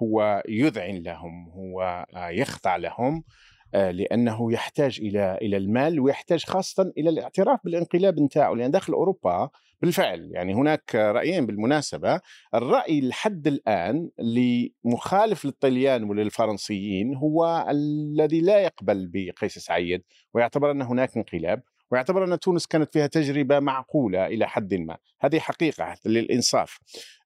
هو 0.02 0.42
يذعن 0.48 0.94
لهم 0.94 1.48
هو 1.48 2.06
يخضع 2.14 2.76
لهم 2.76 3.24
آه، 3.74 3.90
لأنه 3.90 4.52
يحتاج 4.52 5.00
إلى 5.02 5.38
إلى 5.42 5.56
المال 5.56 6.00
ويحتاج 6.00 6.44
خاصة 6.44 6.92
إلى 6.98 7.10
الاعتراف 7.10 7.60
بالانقلاب 7.64 8.20
نتاعه 8.20 8.54
لأن 8.54 8.70
داخل 8.70 8.92
أوروبا 8.92 9.50
بالفعل 9.84 10.30
يعني 10.32 10.54
هناك 10.54 10.94
رأيين 10.94 11.46
بالمناسبة. 11.46 12.20
الرأي 12.54 13.00
لحد 13.00 13.46
الآن 13.46 14.10
اللي 14.18 14.72
مخالف 14.84 15.44
للطليان 15.44 16.04
وللفرنسيين 16.04 17.14
هو 17.14 17.66
الذي 17.70 18.40
لا 18.40 18.58
يقبل 18.58 19.10
بقيس 19.12 19.58
سعيد 19.58 20.02
ويعتبر 20.34 20.70
أن 20.70 20.82
هناك 20.82 21.16
انقلاب 21.16 21.62
ويعتبر 21.90 22.24
أن 22.24 22.38
تونس 22.38 22.66
كانت 22.66 22.92
فيها 22.92 23.06
تجربة 23.06 23.60
معقولة 23.60 24.26
إلى 24.26 24.48
حد 24.48 24.74
ما. 24.74 24.96
هذه 25.20 25.38
حقيقة 25.38 25.94
للإنصاف. 26.06 26.78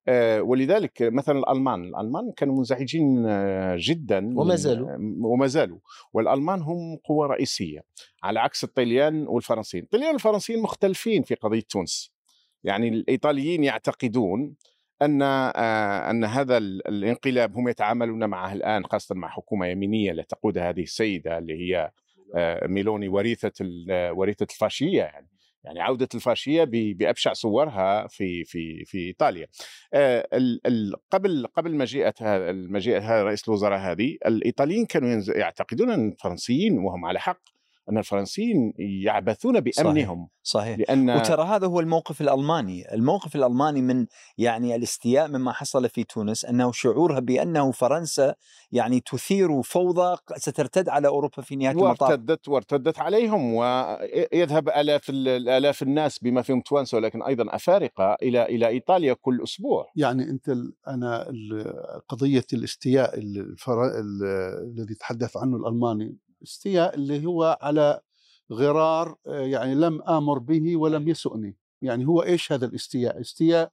آه، 0.08 0.42
ولذلك 0.42 1.02
مثلا 1.02 1.38
الألمان 1.38 1.84
الألمان 1.84 2.32
كانوا 2.36 2.56
منزعجين 2.56 3.26
آه، 3.26 3.76
جدا 3.80 4.38
وما 4.38 4.56
زالوا. 4.56 4.88
وما 5.22 5.46
زالوا. 5.46 5.78
والألمان 6.12 6.62
هم 6.62 6.96
قوة 7.04 7.26
رئيسية 7.26 7.80
على 8.22 8.40
عكس 8.40 8.64
الطليان 8.64 9.26
والفرنسيين. 9.28 9.84
الطليان 9.84 10.12
والفرنسيين 10.12 10.62
مختلفين 10.62 11.22
في 11.22 11.34
قضية 11.34 11.62
تونس. 11.70 12.17
يعني 12.64 12.88
الإيطاليين 12.88 13.64
يعتقدون 13.64 14.54
أن 15.02 15.22
آه، 15.22 16.10
أن 16.10 16.24
هذا 16.24 16.56
ال- 16.56 16.88
الانقلاب 16.88 17.56
هم 17.56 17.68
يتعاملون 17.68 18.24
معه 18.24 18.52
الآن 18.52 18.84
خاصة 18.84 19.14
مع 19.14 19.28
حكومة 19.28 19.66
يمينية 19.66 20.12
التي 20.12 20.26
تقودها 20.36 20.68
هذه 20.70 20.82
السيدة 20.82 21.38
اللي 21.38 21.54
هي 21.54 21.90
آه، 22.34 22.66
ميلوني 22.66 23.08
وريثه 23.08 23.52
ال- 23.60 24.10
وريثه 24.10 24.46
الفاشية 24.50 25.02
يعني 25.02 25.28
يعني 25.64 25.80
عودة 25.80 26.08
الفاشية 26.14 26.64
ب- 26.64 26.96
بأبشع 26.98 27.32
صورها 27.32 28.06
في 28.06 28.44
في 28.44 28.84
في 28.84 28.98
إيطاليا. 28.98 29.46
آه، 29.94 30.28
قبل 31.10 31.46
قبل 31.54 31.74
مجيئه 31.76 32.14
هذا 33.00 33.22
رئيس 33.24 33.48
الوزراء 33.48 33.78
هذه 33.78 34.16
الإيطاليين 34.26 34.86
كانوا 34.86 35.22
يعتقدون 35.36 35.90
أن 35.90 36.08
الفرنسيين 36.08 36.78
وهم 36.78 37.04
على 37.04 37.20
حق. 37.20 37.40
أن 37.90 37.99
الفرنسيين 37.99 38.73
يعبثون 38.78 39.61
بأمنهم. 39.61 40.28
صحيح. 40.42 40.78
لأن 40.78 41.11
وترى 41.11 41.42
هذا 41.45 41.66
هو 41.66 41.80
الموقف 41.80 42.21
الألماني، 42.21 42.95
الموقف 42.95 43.37
الألماني 43.37 43.83
من 43.83 44.07
يعني 44.38 44.75
الاستياء 44.75 45.28
مما 45.28 45.52
حصل 45.52 45.88
في 45.88 46.04
تونس 46.04 46.45
أنه 46.45 46.73
شعورها 46.73 47.21
بأنه 47.21 47.73
فرنسا 47.73 48.35
يعني 48.73 49.00
تثير 49.00 49.62
فوضى 49.62 50.16
سترتد 50.37 50.88
على 50.88 51.09
أوروبا 51.09 51.42
في 51.42 51.57
نهاية 51.57 51.71
المطاف. 51.75 52.02
وارتدت 52.11 52.49
وارتدت 52.49 52.99
عليهم 52.99 53.54
ويذهب 53.54 54.68
آلاف 54.68 55.11
ال- 55.11 55.28
الالاف 55.28 55.83
الناس 55.83 56.18
بما 56.18 56.42
فيهم 56.42 56.61
توانسة 56.61 56.97
ولكن 56.99 57.23
أيضا 57.23 57.54
أفارقة 57.54 58.16
إلى 58.23 58.42
إلى 58.47 58.66
إيطاليا 58.68 59.12
كل 59.21 59.42
أسبوع. 59.42 59.87
يعني 59.97 60.23
أنت 60.23 60.49
ال- 60.49 60.73
أنا 60.88 61.28
ال- 61.30 62.00
قضية 62.09 62.45
الاستياء 62.52 63.18
الفر... 63.18 63.85
الذي 64.64 64.95
تحدث 64.95 65.37
عنه 65.37 65.57
الألماني 65.57 66.16
استياء 66.42 66.95
اللي 66.95 67.26
هو 67.26 67.59
على 67.62 68.00
غرار 68.52 69.16
آه، 69.26 69.40
يعني 69.40 69.75
لم 69.75 70.02
آمر 70.02 70.38
به 70.38 70.76
ولم 70.76 71.09
يسؤني. 71.09 71.57
يعني 71.83 72.07
هو 72.07 72.23
إيش 72.23 72.52
هذا 72.52 72.66
الاستياء؟ 72.66 73.21
استياء 73.21 73.73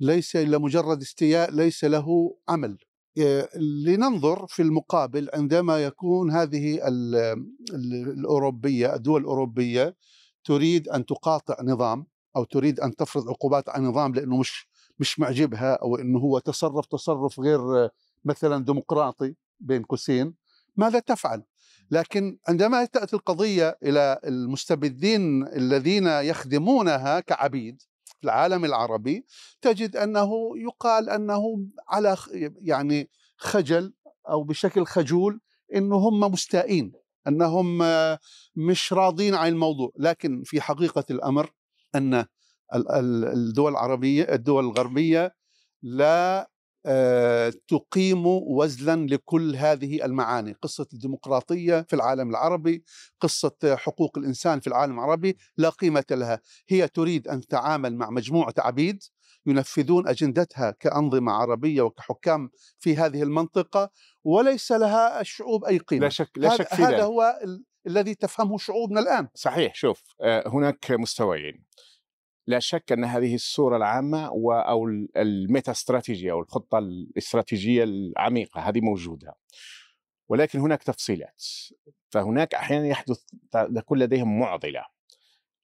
ليس 0.00 0.36
الا 0.36 0.58
مجرد 0.58 1.00
استياء 1.00 1.50
ليس 1.50 1.84
له 1.84 2.36
عمل. 2.48 2.78
آه، 3.18 3.48
لننظر 3.86 4.46
في 4.46 4.62
المقابل 4.62 5.28
عندما 5.34 5.84
يكون 5.84 6.30
هذه 6.30 6.88
ال- 6.88 7.14
ال- 7.74 8.18
الأوروبية 8.18 8.94
الدول 8.94 9.20
الأوروبية 9.20 9.96
تريد 10.44 10.88
أن 10.88 11.06
تقاطع 11.06 11.56
نظام 11.62 12.06
أو 12.36 12.44
تريد 12.44 12.80
أن 12.80 12.96
تفرض 12.96 13.28
عقوبات 13.28 13.68
على 13.68 13.84
نظام 13.84 14.14
لأنه 14.14 14.36
مش 14.36 14.68
مش 14.98 15.18
معجبها 15.20 15.74
أو 15.74 15.96
إنه 15.96 16.18
هو 16.18 16.38
تصرف 16.38 16.86
تصرف 16.86 17.40
غير 17.40 17.90
مثلا 18.24 18.64
ديمقراطي 18.64 19.34
بين 19.60 19.82
قوسين. 19.82 20.34
ماذا 20.76 20.98
تفعل؟ 20.98 21.42
لكن 21.90 22.38
عندما 22.48 22.84
تأتي 22.84 23.16
القضية 23.16 23.78
إلى 23.82 24.20
المستبدين 24.24 25.46
الذين 25.48 26.06
يخدمونها 26.06 27.20
كعبيد 27.20 27.82
في 28.06 28.24
العالم 28.24 28.64
العربي 28.64 29.26
تجد 29.60 29.96
أنه 29.96 30.30
يقال 30.56 31.10
أنه 31.10 31.66
على 31.88 32.16
يعني 32.62 33.10
خجل 33.36 33.94
أو 34.28 34.42
بشكل 34.44 34.86
خجول 34.86 35.40
إنه 35.74 35.96
هم 35.96 36.20
مستائين 36.20 36.92
أنهم 37.28 37.82
آه، 37.82 38.18
مش 38.56 38.92
راضين 38.92 39.34
عن 39.34 39.48
الموضوع. 39.52 39.90
لكن 39.98 40.42
في 40.44 40.60
حقيقة 40.60 41.04
الأمر 41.10 41.50
أن 41.94 42.14
ال- 42.14 42.26
ال- 42.74 43.24
الدول 43.24 43.72
العربية 43.72 44.22
الدول 44.22 44.64
الغربية 44.64 45.34
لا 45.82 46.50
تقيم 47.68 48.26
وزنا 48.26 49.06
لكل 49.06 49.56
هذه 49.56 50.04
المعاني. 50.04 50.52
قصة 50.62 50.86
الديمقراطية 50.92 51.80
في 51.88 51.96
العالم 51.96 52.30
العربي 52.30 52.84
قصة 53.20 53.56
حقوق 53.76 54.18
الإنسان 54.18 54.60
في 54.60 54.66
العالم 54.66 54.94
العربي 54.98 55.36
لا 55.56 55.68
قيمة 55.68 56.04
لها. 56.10 56.40
هي 56.68 56.88
تريد 56.88 57.28
أن 57.28 57.40
تتعامل 57.40 57.96
مع 57.96 58.10
مجموعة 58.10 58.54
عبيد 58.58 59.02
ينفذون 59.46 60.08
أجندتها 60.08 60.70
كأنظمة 60.70 61.32
عربية 61.32 61.82
وكحكام 61.82 62.50
في 62.78 62.96
هذه 62.96 63.22
المنطقة 63.22 63.90
وليس 64.24 64.72
لها 64.72 65.20
الشعوب 65.20 65.64
أي 65.64 65.78
قيمة. 65.78 66.02
لا 66.02 66.08
شك 66.08 66.30
لا 66.36 66.48
هذا, 66.48 66.56
شك 66.56 66.74
في 66.74 66.82
هذا 66.82 67.02
هو 67.02 67.38
ال- 67.44 67.64
الذي 67.86 68.14
تفهمه 68.14 68.58
شعوبنا 68.58 69.00
الآن. 69.00 69.28
صحيح 69.34 69.74
شوف 69.74 70.02
آه، 70.20 70.48
هناك 70.48 70.90
مستويين. 70.90 71.64
لا 72.46 72.58
شك 72.58 72.92
أن 72.92 73.04
هذه 73.04 73.34
الصورة 73.34 73.76
العامة 73.76 74.26
أو 74.26 74.88
ال- 74.88 75.08
الميتا 75.18 75.72
استراتيجية 75.72 76.32
أو 76.32 76.40
الخطة 76.40 76.78
الاستراتيجية 76.78 77.84
العميقة 77.84 78.60
هذه 78.60 78.80
موجودة. 78.80 79.34
ولكن 80.28 80.58
هناك 80.58 80.82
تفصيلات. 80.82 81.42
فهناك 82.10 82.54
أحيانا 82.54 82.86
يحدث 82.86 83.22
تكون 83.76 83.98
لديهم 83.98 84.38
معضلة. 84.40 84.84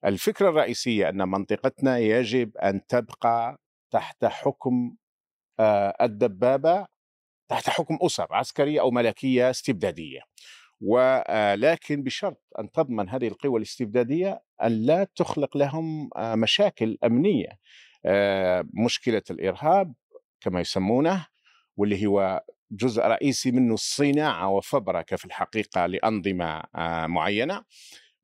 الفكرة 0.05 0.49
الرئيسية 0.49 1.09
أن 1.09 1.27
منطقتنا 1.29 1.97
يجب 1.97 2.57
أن 2.57 2.87
تبقى 2.87 3.57
تحت 3.91 4.25
حكم 4.25 4.95
آه، 5.59 5.95
الدبابة 6.01 6.85
تحت 7.49 7.69
حكم 7.69 7.97
أسر 8.01 8.27
عسكرية 8.31 8.81
أو 8.81 8.91
ملكية 8.91 9.49
استبدادية. 9.49 10.21
ولكن 10.81 12.03
بشرط 12.03 12.41
أن 12.59 12.71
تضمن 12.71 13.09
هذه 13.09 13.27
القوى 13.27 13.57
الاستبدادية 13.57 14.41
أن 14.63 14.71
لا 14.71 15.03
تخلق 15.15 15.57
لهم 15.57 16.09
آه، 16.15 16.35
مشاكل 16.35 16.97
أمنية. 17.03 17.59
آه، 18.05 18.65
مشكلة 18.73 19.21
الإرهاب 19.31 19.93
كما 20.39 20.61
يسمونه 20.61 21.25
واللي 21.77 22.05
هو 22.05 22.43
جزء 22.71 23.01
رئيسي 23.01 23.51
منه 23.51 23.73
الصناعة 23.73 24.49
وفبركة 24.49 25.15
في 25.15 25.25
الحقيقة 25.25 25.85
لأنظمة 25.85 26.63
آه، 26.75 27.07
معينة. 27.07 27.63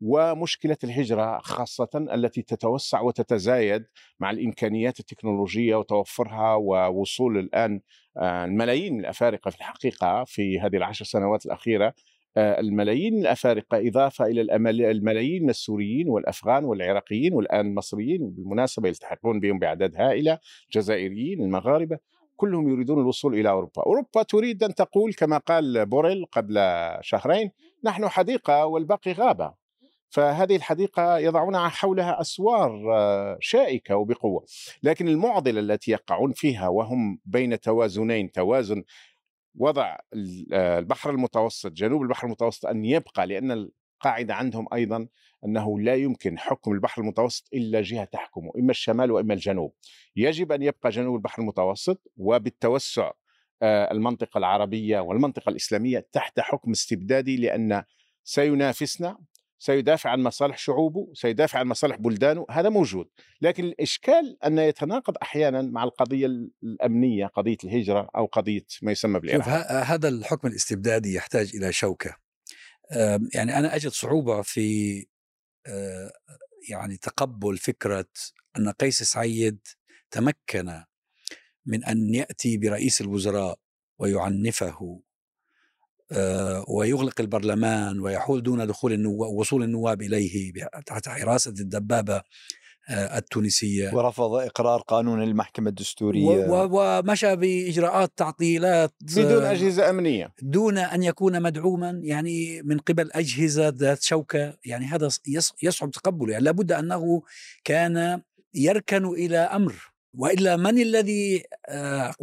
ومشكلة 0.01 0.77
الهجرة 0.83 1.39
خاصة 1.39 1.89
التي 1.95 2.41
تتوسع 2.41 3.01
وتتزايد 3.01 3.85
مع 4.19 4.31
الإمكانيات 4.31 4.99
التكنولوجية 4.99 5.75
وتوفرها 5.75 6.55
ووصول 6.55 7.37
الآن 7.37 7.81
الملايين 8.17 8.93
من 8.93 8.99
الأفارقة 8.99 9.51
في 9.51 9.57
الحقيقة 9.57 10.23
في 10.23 10.59
هذه 10.59 10.75
العشر 10.77 11.05
سنوات 11.05 11.45
الأخيرة. 11.45 11.93
الملايين 12.37 13.19
الأفارقة 13.19 13.87
إضافة 13.87 14.25
إلى 14.25 14.41
الملايين 14.91 15.43
من 15.43 15.49
السوريين 15.49 16.09
والأفغان 16.09 16.65
والعراقيين 16.65 17.33
والآن 17.33 17.67
المصريين 17.67 18.29
بالمناسبة 18.29 18.87
يلتحقون 18.87 19.39
بهم 19.39 19.59
بأعداد 19.59 19.95
هائلة 19.95 20.39
الجزائريين 20.65 21.41
المغاربة 21.41 21.99
كلهم 22.35 22.69
يريدون 22.69 23.01
الوصول 23.01 23.33
إلى 23.33 23.49
أوروبا، 23.49 23.83
أوروبا 23.85 24.23
تريد 24.23 24.63
أن 24.63 24.75
تقول 24.75 25.13
كما 25.13 25.37
قال 25.37 25.85
بوريل 25.85 26.25
قبل 26.25 26.59
شهرين 27.01 27.51
نحن 27.83 28.07
حديقة 28.07 28.65
والباقي 28.65 29.11
غابة. 29.11 29.53
فهذه 30.09 30.55
الحديقة 30.55 31.17
يضعون 31.17 31.57
حولها 31.57 32.21
أسوار 32.21 32.93
آه، 32.95 33.37
شائكة 33.39 33.95
وبقوة، 33.95 34.45
لكن 34.83 35.07
المعضلة 35.07 35.59
التي 35.59 35.91
يقعون 35.91 36.31
فيها 36.33 36.67
وهم 36.67 37.19
بين 37.25 37.59
توازنين، 37.59 38.31
توازن 38.31 38.83
وضع 39.57 39.97
آه، 40.53 40.79
البحر 40.79 41.09
المتوسط 41.09 41.71
جنوب 41.71 42.01
البحر 42.01 42.27
المتوسط 42.27 42.65
أن 42.65 42.85
يبقى 42.85 43.27
لأن 43.27 43.51
القاعدة 43.51 44.33
عندهم 44.35 44.67
أيضا 44.73 45.07
أنه 45.45 45.79
لا 45.79 45.95
يمكن 45.95 46.39
حكم 46.39 46.71
البحر 46.73 47.01
المتوسط 47.01 47.49
إلا 47.53 47.81
جهة 47.81 48.03
تحكمه 48.03 48.51
إما 48.59 48.71
الشمال 48.71 49.11
وإما 49.11 49.33
الجنوب. 49.33 49.73
يجب 50.15 50.51
أن 50.51 50.63
يبقى 50.63 50.89
جنوب 50.89 51.15
البحر 51.15 51.41
المتوسط 51.41 52.11
وبالتوسع 52.17 53.11
آه، 53.61 53.91
المنطقة 53.91 54.37
العربية 54.37 54.99
والمنطقة 54.99 55.49
الإسلامية 55.49 56.07
تحت 56.11 56.39
حكم 56.39 56.71
استبدادي 56.71 57.37
لأن 57.37 57.83
سينافسنا 58.23 59.17
سيدافع 59.59 60.09
عن 60.09 60.23
مصالح 60.23 60.57
شعوبه 60.57 61.11
سيدافع 61.13 61.59
عن 61.59 61.67
مصالح 61.67 61.95
بلدانه 61.95 62.45
هذا 62.51 62.69
موجود. 62.69 63.09
لكن 63.41 63.63
الإشكال 63.63 64.37
أن 64.45 64.57
يتناقض 64.57 65.17
أحيانا 65.21 65.61
مع 65.61 65.83
القضية 65.83 66.25
الأمنية 66.63 67.25
قضية 67.25 67.57
الهجرة 67.63 68.09
أو 68.15 68.25
قضية 68.25 68.65
ما 68.81 68.91
يسمى 68.91 69.13
شوف 69.13 69.21
بالإرهاب 69.21 69.85
هذا 69.85 70.07
الحكم 70.07 70.47
الاستبدادي 70.47 71.13
يحتاج 71.13 71.55
إلى 71.55 71.73
شوكة. 71.73 72.15
آم، 72.91 73.29
يعني 73.33 73.57
أنا 73.57 73.75
أجد 73.75 73.91
صعوبة 73.91 74.41
في 74.41 75.05
آه، 75.67 76.11
يعني 76.69 76.97
تقبل 76.97 77.57
فكرة 77.57 78.09
أن 78.57 78.69
قيس 78.69 79.03
سعيد 79.03 79.59
تمكن 80.11 80.83
من 81.65 81.83
أن 81.83 82.13
يأتي 82.13 82.57
برئيس 82.57 83.01
الوزراء 83.01 83.59
ويعنفه 83.99 85.01
ويغلق 86.67 87.21
البرلمان 87.21 87.99
ويحول 87.99 88.43
دون 88.43 88.67
دخول 88.67 88.93
النواب 88.93 89.29
وصول 89.33 89.63
النواب 89.63 90.01
إليه 90.01 90.53
تحت 90.85 91.09
حراسة 91.09 91.51
الدبابة 91.51 92.21
آه، 92.89 93.17
التونسية. 93.17 93.91
ورفض 93.93 94.33
إقرار 94.33 94.81
قانون 94.81 95.23
المحكمة 95.23 95.69
الدستورية. 95.69 96.23
و- 96.49 96.69
ومشى 96.71 97.35
بإجراءات 97.35 98.11
تعطيلات 98.15 98.93
بدون 99.01 99.43
آه، 99.45 99.51
أجهزة 99.51 99.89
أمنية. 99.89 100.33
دون 100.41 100.77
أن 100.77 101.03
يكون 101.03 101.41
مدعوما 101.41 101.99
يعني 102.03 102.61
من 102.61 102.77
قبل 102.77 103.11
أجهزة 103.11 103.67
ذات 103.69 104.03
شوكة. 104.03 104.53
يعني 104.65 104.85
هذا 104.85 105.09
يص- 105.27 105.53
يصعب 105.63 105.91
تقبله. 105.91 106.31
يعني 106.31 106.43
لابد 106.45 106.71
أنه 106.71 107.21
كان 107.63 108.21
يركن 108.53 109.05
إلى 109.05 109.37
أمر. 109.37 109.75
وإلا 110.13 110.55
من 110.55 110.79
الذي 110.81 111.43
آه، 111.69 112.13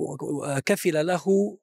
كفل 0.66 1.06
له 1.06 1.14
آه، 1.14 1.56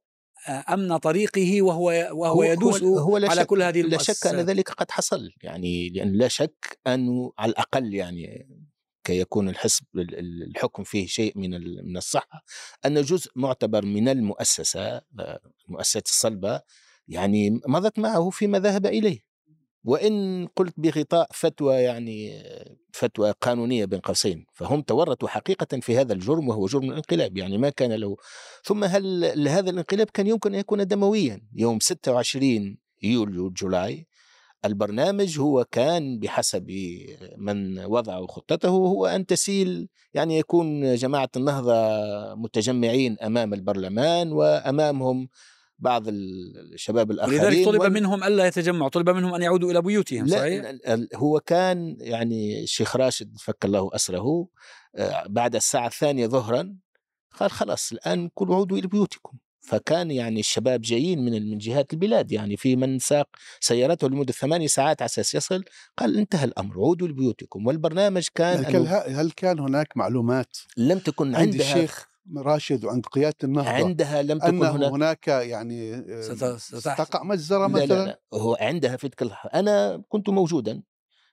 أمن 0.49 0.97
طريقه 0.97 1.62
وهو 1.62 2.10
وهو 2.12 2.43
يدوس 2.43 2.82
لا 3.19 3.30
على 3.30 3.41
شك 3.41 3.47
كل 3.47 3.62
هذه 3.62 3.82
لا 3.82 3.97
شك 3.97 4.27
أن. 4.27 4.45
ذلك 4.45 4.69
قد 4.69 4.91
حصل 4.91 5.30
يعني 5.43 5.89
لأن 5.89 6.12
لا 6.13 6.27
شك 6.27 6.80
انه 6.88 7.32
على 7.38 7.51
الأقل 7.51 7.93
يعني 7.93 8.47
كي 9.04 9.19
يكون 9.19 9.49
الحزب 9.49 9.84
ال- 9.95 10.19
ال- 10.19 10.43
الحكم 10.43 10.84
فيه 10.84 11.08
شيء 11.08 11.38
من 11.38 11.49
من 11.86 11.97
الصحة 11.97 12.43
أن 12.86 13.01
جزء 13.01 13.32
معتبر 13.36 13.86
من 13.86 14.10
المؤسسة 14.10 14.82
آه، 15.19 15.39
المؤسسات 15.69 16.06
الصلبة 16.06 16.62
يعني 17.08 17.60
مضت 17.67 17.99
معه 17.99 18.30
فيما 18.30 18.60
ذهب 18.60 18.86
إليه 18.86 19.19
وإن 19.84 20.48
قلت 20.56 20.74
بغطاء 20.78 21.28
فتوى 21.34 21.76
يعني 21.76 22.44
فتوى 22.94 23.32
قانونية 23.32 23.86
بين 23.86 24.00
قوسين 24.00 24.46
فهم 24.54 24.82
تورطوا 24.82 25.28
حقيقه 25.28 25.80
في 25.80 25.98
هذا 25.98 26.13
الجرم 26.13 26.50
وهو 26.50 26.65
جرم 26.65 26.84
الانقلاب 26.84 27.38
يعني 27.38 27.58
ما 27.58 27.70
كان 27.70 27.94
له 27.94 28.17
ثم 28.63 28.84
هل 28.84 29.48
هذا 29.48 29.70
الانقلاب 29.70 30.10
كان 30.10 30.28
يمكن 30.28 30.54
أن 30.54 30.60
يكون 30.60 30.88
دمويا؟ 30.88 31.41
يوم 31.56 31.80
26 31.80 32.78
يوليو 33.04 33.50
جولاي 33.50 34.08
البرنامج 34.65 35.39
هو 35.39 35.65
كان 35.72 36.20
بحسب 36.20 36.72
من 37.38 37.86
وضعوا 37.86 38.28
خطته 38.28 38.70
هو 38.70 39.06
أن 39.06 39.26
تسيل 39.26 39.89
يعني 40.13 40.38
يكون 40.38 40.96
جماعة 40.96 41.30
النهضة 41.36 41.76
متجمعين 42.36 43.17
أمام 43.20 43.54
البرلمان 43.54 44.32
وأمامهم 44.32 45.30
بعض 45.82 46.04
الشباب 46.08 47.12
الآخرين 47.12 47.39
ولذلك 47.39 47.65
طلب 47.65 47.82
وال- 47.82 47.94
منهم 47.94 48.24
ألا 48.24 48.46
يتجمعوا 48.48 48.89
طلب 48.89 49.10
منهم 49.10 49.34
أن 49.36 49.41
يعودوا 49.41 49.72
إلى 49.72 49.82
بيوتهم 49.82 50.28
صحيح؟ 50.28 50.63
لا 50.63 50.94
ال- 50.94 51.10
هو 51.15 51.39
كان 51.39 51.96
يعني 52.00 52.63
الشيخ 52.63 52.96
راشد 52.96 53.38
فك 53.39 53.65
الله 53.65 53.89
أسره 53.94 54.48
آه، 54.96 55.24
بعد 55.30 55.56
الساعة 55.56 55.88
الثانية 55.88 56.28
ظهرا 56.28 56.76
قال 57.39 57.52
خلاص 57.52 57.91
الآن 57.91 58.30
كلوا 58.34 58.56
عودوا 58.56 58.78
إلى 58.78 58.88
بيوتكم. 58.88 59.38
فكان 59.63 60.12
يعني 60.12 60.39
الشباب 60.39 60.82
جايين 60.82 61.26
من 61.26 61.50
من 61.52 61.58
جهات 61.58 61.94
البلاد 61.94 62.32
يعني 62.32 62.58
في 62.58 62.76
من 62.76 63.00
ساق 63.00 63.28
سيارته 63.60 64.10
لمدة 64.10 64.34
ثمانية 64.34 64.67
ساعات 64.67 65.02
على 65.02 65.06
أساس 65.08 65.36
يصل 65.36 65.63
قال 65.98 66.17
انتهى 66.17 66.44
الأمر 66.46 66.76
عودوا 66.76 67.08
لبيوتكم. 67.08 67.67
والبرنامج 67.67 68.28
كان 68.36 68.65
هل 68.65 68.88
هل 69.15 69.32
كان 69.32 69.60
هناك 69.60 69.98
معلومات 69.98 70.58
لم 70.78 71.00
تكن 71.00 71.36
عند 71.36 71.56
الشيخ 71.56 72.08
راشد 72.38 72.86
وعند 72.86 73.05
قيادة 73.05 73.36
النهضة 73.43 73.69
عندها 73.69 74.21
لم 74.21 74.39
تكن 74.39 74.47
أنه 74.47 74.71
هناك. 74.71 74.91
هناك 74.91 75.27
يعني 75.27 75.93
آه، 75.95 76.21
ست- 76.21 76.75
ستح- 76.75 76.97
تقع 77.03 77.23
مجزرة 77.23 77.60
لا, 77.60 77.67
مثلا. 77.67 77.86
لا. 77.88 78.05
لا 78.05 78.19
هو 78.34 78.57
عندها 78.62 78.97
في 78.97 79.10
تلك 79.10 79.21
اللحظة 79.21 79.49
أنا 79.53 80.03
كنت 80.10 80.29
موجودا 80.29 80.84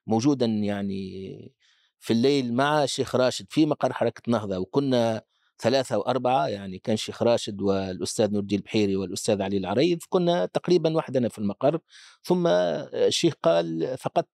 موجودا 0.07 0.47
يعني 0.47 1.55
في 1.99 2.13
الليل 2.13 2.55
مع 2.55 2.85
الشيخ 2.85 3.15
راشد 3.17 3.47
في 3.51 3.67
مقر 3.67 3.93
حركة 3.93 4.23
نهضة 4.29 4.59
وكنا 4.59 5.23
ثلاثة 5.61 5.99
وأربعة 5.99 6.47
يعني 6.47 6.79
كان 6.79 6.95
الشيخ 6.95 7.23
راشد 7.23 7.61
والأستاذ 7.61 8.31
نور 8.33 8.41
الدين 8.41 8.59
البحيري 8.59 8.97
والأستاذ 8.97 9.43
علي 9.43 9.57
العريض 9.57 9.99
كنا 10.09 10.47
تقريبا 10.47 10.97
وحدنا 10.97 11.29
في 11.29 11.39
المقر. 11.39 11.79
ثم 12.23 12.47
الشيخ 12.47 13.35
قال 13.43 13.97
فقط 13.99 14.29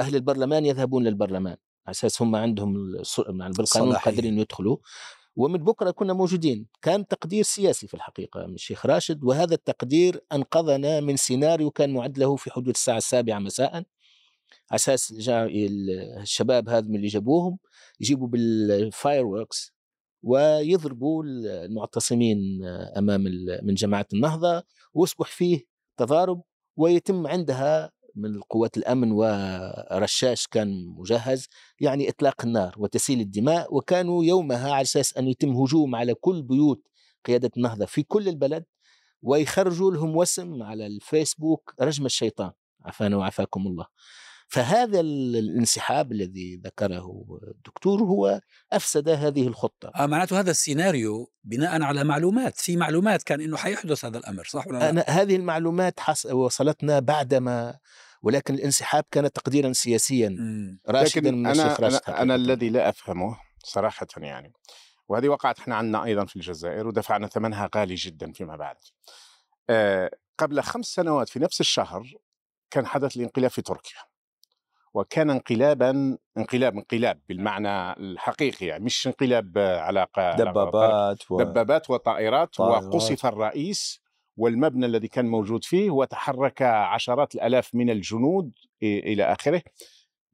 أهل 0.00 0.16
البرلمان 0.16 0.66
يذهبون 0.66 1.04
للبرلمان 1.04 1.56
على 1.86 1.90
أساس 1.94 2.22
هم 2.22 2.36
عندهم 2.36 2.94
يعني 3.28 3.52
بالقانون. 3.52 3.96
قادرين 3.96 4.38
يدخلوا. 4.38 4.76
ومن 5.40 5.58
بكرة 5.58 5.90
كنا 5.90 6.12
موجودين. 6.12 6.66
كان 6.82 7.06
تقدير 7.06 7.42
سياسي 7.42 7.86
في 7.86 7.94
الحقيقة 7.94 8.46
من 8.46 8.54
الشيخ 8.54 8.86
راشد 8.86 9.24
وهذا 9.24 9.54
التقدير 9.54 10.24
أنقذنا 10.32 11.00
من 11.00 11.16
سيناريو 11.16 11.70
كان 11.70 11.94
معد 11.94 12.18
له 12.18 12.36
في 12.36 12.50
حدود 12.50 12.68
الساعة 12.68 12.96
السابعة 12.96 13.38
مساء. 13.38 13.84
أساس 14.72 15.14
الشباب 16.20 16.68
هذا 16.68 16.86
من 16.88 16.96
اللي 16.96 17.06
جابوهم 17.06 17.58
يجيبوا 18.00 18.28
بال 18.28 19.26
fireworks 19.26 19.72
ويضربوا 20.22 21.24
المعتصمين 21.24 22.64
أمام 22.96 23.24
من 23.62 23.74
جماعة 23.74 24.06
النهضة 24.12 24.62
ويصبح 24.94 25.26
فيه 25.26 25.64
تضارب 25.96 26.42
ويتم 26.76 27.26
عندها 27.26 27.92
من 28.14 28.40
قوات 28.40 28.76
الأمن 28.76 29.12
ورشاش 29.12 30.46
كان 30.46 30.86
مجهز 30.86 31.48
يعني 31.80 32.08
إطلاق 32.08 32.44
النار 32.44 32.74
وتسيل 32.78 33.20
الدماء 33.20 33.74
وكانوا 33.76 34.24
يومها 34.24 34.72
على 34.72 34.82
أساس 34.82 35.16
أن 35.16 35.28
يتم 35.28 35.50
هجوم 35.56 35.94
على 35.96 36.14
كل 36.14 36.42
بيوت 36.42 36.82
قيادة 37.26 37.50
النهضة 37.56 37.86
في 37.86 38.02
كل 38.02 38.28
البلد 38.28 38.64
ويخرجوا 39.22 39.90
لهم 39.92 40.16
وسم 40.16 40.62
على 40.62 40.86
الفيسبوك 40.86 41.74
رجم 41.80 42.06
الشيطان. 42.06 42.52
عافانا 42.84 43.16
وعافاكم 43.16 43.66
الله. 43.66 43.86
فهذا 44.52 45.00
ال- 45.00 45.36
الانسحاب 45.36 46.12
الذي 46.12 46.56
ذكره 46.64 47.26
الدكتور 47.56 48.02
هو 48.02 48.40
أفسد 48.72 49.08
هذه 49.08 49.46
الخطة 49.46 49.92
آه 49.96 50.06
معناته 50.06 50.40
هذا 50.40 50.50
السيناريو 50.50 51.32
بناء 51.44 51.82
على 51.82 52.04
معلومات 52.04 52.56
في 52.58 52.76
معلومات 52.76 53.22
كان 53.22 53.40
إنه 53.40 53.56
حيحدث 53.56 54.04
هذا 54.04 54.18
الأمر 54.18 54.44
صح 54.44 54.66
ولا 54.66 54.78
لا؟ 54.78 54.90
أنا 54.90 55.04
هذه 55.08 55.36
المعلومات 55.36 56.00
حص... 56.00 56.26
وصلتنا 56.26 56.98
بعدما 56.98 57.78
ولكن 58.22 58.54
الانسحاب 58.54 59.04
كان 59.10 59.32
تقديرا 59.32 59.72
سياسيا 59.72 60.28
مم. 60.28 60.80
راشدا 60.88 61.20
لكن 61.20 61.34
من 61.38 61.46
أنا 61.46 61.66
الشيخ 61.66 61.80
راشد 61.80 62.00
أنا, 62.08 62.22
أنا 62.22 62.32
حقيقة. 62.32 62.34
الذي 62.34 62.68
لا 62.70 62.88
أفهمه 62.88 63.38
صراحة 63.64 64.06
يعني 64.16 64.52
وهذه 65.08 65.28
وقعت 65.28 65.58
إحنا 65.58 65.74
عندنا 65.76 66.04
أيضا 66.04 66.24
في 66.24 66.36
الجزائر 66.36 66.86
ودفعنا 66.86 67.26
ثمنها 67.26 67.70
غالي 67.76 67.94
جدا 67.94 68.32
فيما 68.32 68.56
بعد. 68.56 68.76
آه 69.70 70.10
قبل 70.38 70.62
خمس 70.62 70.86
سنوات 70.86 71.28
في 71.28 71.38
نفس 71.38 71.60
الشهر 71.60 72.12
كان 72.70 72.86
حدث 72.86 73.16
الانقلاب 73.16 73.50
في 73.50 73.62
تركيا. 73.62 73.98
وكان 74.94 75.30
انقلابا 75.30 76.18
انقلاب 76.38 76.74
انقلاب 76.76 77.20
بالمعنى 77.28 77.92
الحقيقي 77.92 78.66
يعني 78.66 78.84
مش 78.84 79.06
انقلاب 79.06 79.58
آه، 79.58 79.80
علاقة 79.80 80.32
علاقة- 80.32 80.36
دبابات 80.36 81.30
و... 81.30 81.36
دبابات 81.42 81.90
وطائرات 81.90 82.54
طائرات. 82.54 82.84
وقصف 82.84 83.26
الرئيس 83.26 84.00
والمبنى 84.36 84.86
الذي 84.86 85.08
كان 85.08 85.26
موجود 85.26 85.64
فيه 85.64 85.90
وتحرك 85.90 86.62
عشرات 86.62 87.34
الآلاف 87.34 87.74
من 87.74 87.90
الجنود 87.90 88.52
إلى 88.82 89.24
آخره. 89.24 89.62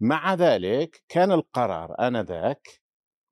مع 0.00 0.34
ذلك 0.34 1.02
كان 1.08 1.32
القرار 1.32 1.94
آنذاك 2.00 2.68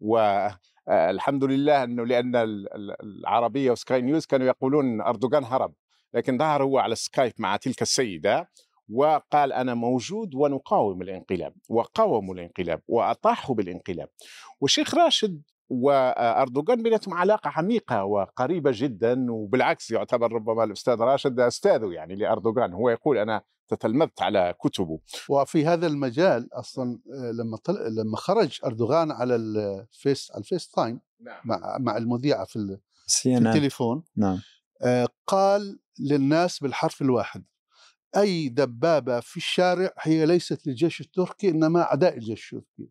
والحمد 0.00 1.44
لله 1.44 1.84
إنه 1.84 2.06
لأن 2.06 2.36
ال- 2.36 2.74
ال- 2.74 2.96
العربية 3.02 3.70
وسكاي 3.70 4.00
نيوز 4.02 4.26
كانوا 4.26 4.46
يقولون 4.46 5.00
أردوغان 5.00 5.44
هرب 5.44 5.74
لكن 6.14 6.38
ظهر 6.38 6.62
هو 6.62 6.78
على 6.78 6.94
سكايب 6.94 7.32
مع 7.38 7.56
تلك 7.56 7.82
السيدة. 7.82 8.50
وقال 8.92 9.52
أنا 9.52 9.74
موجود 9.74 10.34
ونقاوم 10.34 11.02
الانقلاب 11.02 11.54
وقاوموا 11.68 12.34
الانقلاب 12.34 12.82
واطاحوا 12.88 13.54
بالانقلاب. 13.54 14.08
والشيخ 14.60 14.94
راشد 14.94 15.42
وأردوغان 15.68 16.82
بيناتهم 16.82 17.14
علاقة 17.14 17.52
عميقة 17.56 18.04
وقريبة 18.04 18.70
جدا 18.74 19.32
وبالعكس 19.32 19.90
يعتبر 19.90 20.32
ربما 20.32 20.64
الأستاذ 20.64 21.00
راشد 21.00 21.40
استاذه 21.40 21.92
يعني 21.92 22.14
لأردوغان. 22.14 22.72
هو 22.72 22.90
يقول 22.90 23.18
أنا 23.18 23.42
تتلمذت 23.68 24.22
على 24.22 24.54
كتبه. 24.60 24.98
وفي 25.28 25.66
هذا 25.66 25.86
المجال 25.86 26.48
أصلا 26.52 26.98
آه، 27.14 27.30
لما 27.30 27.56
طل... 27.56 27.94
لما 27.94 28.16
خرج 28.16 28.60
أردوغان 28.64 29.12
على 29.12 29.36
الفيس 29.36 30.30
على 30.30 30.40
ال 30.40 30.68
FaceTime 30.68 31.00
نعم. 31.20 31.40
مع 31.44 31.78
مع 31.80 31.96
المذيعة 31.96 32.44
في, 32.44 32.56
ال... 32.56 32.80
في 33.08 33.38
التليفون 33.38 34.02
نعم. 34.16 34.40
آه، 34.82 35.08
قال 35.26 35.78
للناس 36.00 36.58
بالحرف 36.58 37.02
الواحد 37.02 37.44
أي 38.16 38.48
دبابة 38.48 39.20
في 39.20 39.36
الشارع 39.36 39.90
هي 40.00 40.26
ليست 40.26 40.66
للجيش 40.66 41.00
التركي 41.00 41.48
إنما 41.48 41.82
أعداء 41.82 42.14
الجيش 42.14 42.52
التركي. 42.54 42.90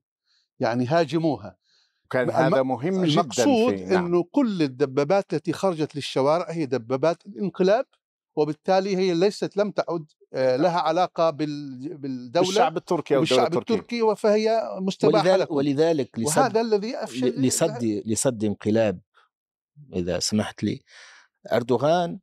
يعني 0.60 0.86
هاجموها. 0.88 1.58
كان 2.10 2.30
هذا 2.30 2.64
مهم 2.64 3.06
جدا 3.06 3.22
المقصود 3.22 3.74
نعم. 3.74 4.06
إنه 4.06 4.24
كل 4.24 4.62
الدبابات 4.62 5.34
التي 5.34 5.54
خرجت 5.54 5.96
للشوارع 5.96 6.52
هي 6.52 6.66
دبابات 6.66 7.26
الانقلاب 7.26 7.86
وبالتالي 8.36 8.98
هي 8.98 9.14
ليست 9.14 9.58
لم 9.58 9.72
تعد 9.72 10.06
آه، 10.34 10.56
لها 10.56 10.80
علاقة 10.80 11.30
بال- 11.30 11.98
بالدولة 11.98 12.46
بالشعب 12.48 12.78
التركي 12.78 13.16
أو 13.16 13.24
الدولة 13.24 13.44
بالشعب 13.44 13.62
التركي 13.62 14.16
فهي 14.16 14.62
مستباحة 14.82 15.24
ولذلك, 15.26 15.42
لكم. 15.42 15.56
ولذلك 15.56 16.20
لصد 16.20 16.38
وهذا 16.38 16.62
الذي 16.62 16.96
أفشل 17.04 17.28
ل- 17.28 17.42
لصد 17.48 17.84
لصد 18.06 18.44
انقلاب 18.44 19.00
إذا 19.94 20.20
سمحت 20.20 20.64
لي 20.64 20.82
أردوغان 21.54 22.20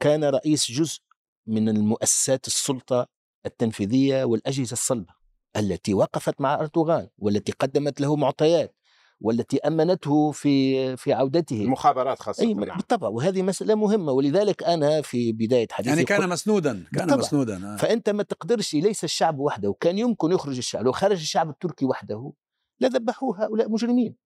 كان 0.00 0.24
رئيس 0.24 0.70
جزء 0.70 1.00
من 1.46 1.68
المؤسسات 1.68 2.46
السلطة 2.46 3.06
التنفيذية 3.46 4.24
والأجهزة 4.24 4.72
الصلبة 4.72 5.14
التي 5.56 5.94
وقفت 5.94 6.40
مع 6.40 6.54
أردوغان 6.54 7.08
والتي 7.18 7.52
قدمت 7.52 8.00
له 8.00 8.16
معطيات 8.16 8.76
والتي 9.20 9.58
أمنته 9.58 10.30
في 10.30 10.96
في 10.96 11.12
عودته. 11.12 11.62
المخابرات 11.62 12.18
خاصة 12.18 12.42
أي 12.42 12.54
نعم. 12.54 12.76
بالطبع. 12.76 13.08
وهذه 13.08 13.42
مسألة 13.42 13.74
مهمة. 13.74 14.12
ولذلك 14.12 14.62
أنا 14.62 15.02
في 15.02 15.32
بداية 15.32 15.66
حديثي 15.70 15.90
يعني 15.90 16.04
كان 16.04 16.28
مسنودا 16.28 16.72
كان 16.72 17.06
بالطبع. 17.06 17.16
مسنودا 17.16 17.74
آه. 17.74 17.76
فأنت 17.76 18.10
ما 18.10 18.22
تقدرش 18.22 18.74
ليس 18.74 19.04
الشعب 19.04 19.38
وحده. 19.38 19.74
كان 19.80 19.98
يمكن 19.98 20.32
يخرج 20.32 20.56
الشعب. 20.56 20.84
لو 20.84 20.92
خرج 20.92 21.20
الشعب 21.20 21.50
التركي 21.50 21.84
وحده 21.84 22.32
لذبحوا 22.80 23.36
هؤلاء 23.36 23.70
مجرمين. 23.70 24.16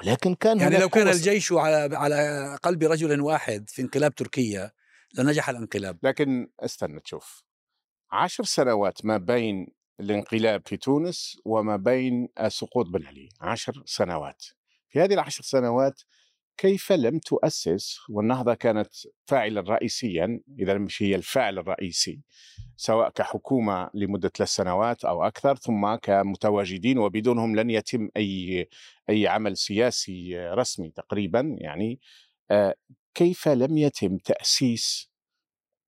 ولكن 0.00 0.34
كان 0.34 0.58
يعني 0.58 0.78
لو 0.78 0.88
كان 0.88 1.08
الجيش 1.08 1.52
على 1.52 1.96
على 1.96 2.58
قلب 2.62 2.82
رجل 2.82 3.20
واحد 3.20 3.68
في 3.68 3.82
انقلاب 3.82 4.14
تركيا 4.14 4.72
لنجح 5.14 5.48
الانقلاب. 5.48 5.98
لكن 6.02 6.50
استنى 6.60 7.00
تشوف 7.00 7.42
عشر 8.12 8.44
سنوات 8.44 9.04
ما 9.04 9.16
بين 9.16 9.66
الانقلاب 10.00 10.62
في 10.66 10.76
تونس 10.76 11.40
وما 11.44 11.76
بين 11.76 12.28
سقوط 12.48 12.86
بن 12.86 13.06
علي 13.06 13.28
عشر 13.40 13.82
سنوات. 13.86 14.44
في 14.88 15.00
هذه 15.00 15.14
العشر 15.14 15.42
سنوات 15.42 16.02
كيف 16.56 16.92
لم 16.92 17.18
تؤسس؟ 17.18 17.98
والنهضة 18.08 18.54
كانت 18.54 18.88
فاعلا 19.26 19.60
رئيسيا 19.60 20.40
إذا 20.58 20.78
مش 20.78 21.02
هي 21.02 21.14
الفاعل 21.14 21.58
الرئيسي 21.58 22.20
سواء 22.76 23.10
كحكومة 23.10 23.90
لمدة 23.94 24.28
ثلاث 24.28 24.48
سنوات 24.48 25.04
أو 25.04 25.24
أكثر 25.24 25.56
ثم 25.56 25.94
كمتواجدين 25.94 26.98
وبدونهم 26.98 27.56
لن 27.56 27.70
يتم 27.70 28.08
أي 28.16 28.68
أي 29.10 29.26
عمل 29.26 29.56
سياسي 29.56 30.38
رسمي 30.38 30.90
تقريبا 30.90 31.56
يعني 31.58 32.00
آه، 32.50 32.74
كيف 33.14 33.48
لم 33.48 33.78
يتم 33.78 34.16
تأسيس 34.16 35.10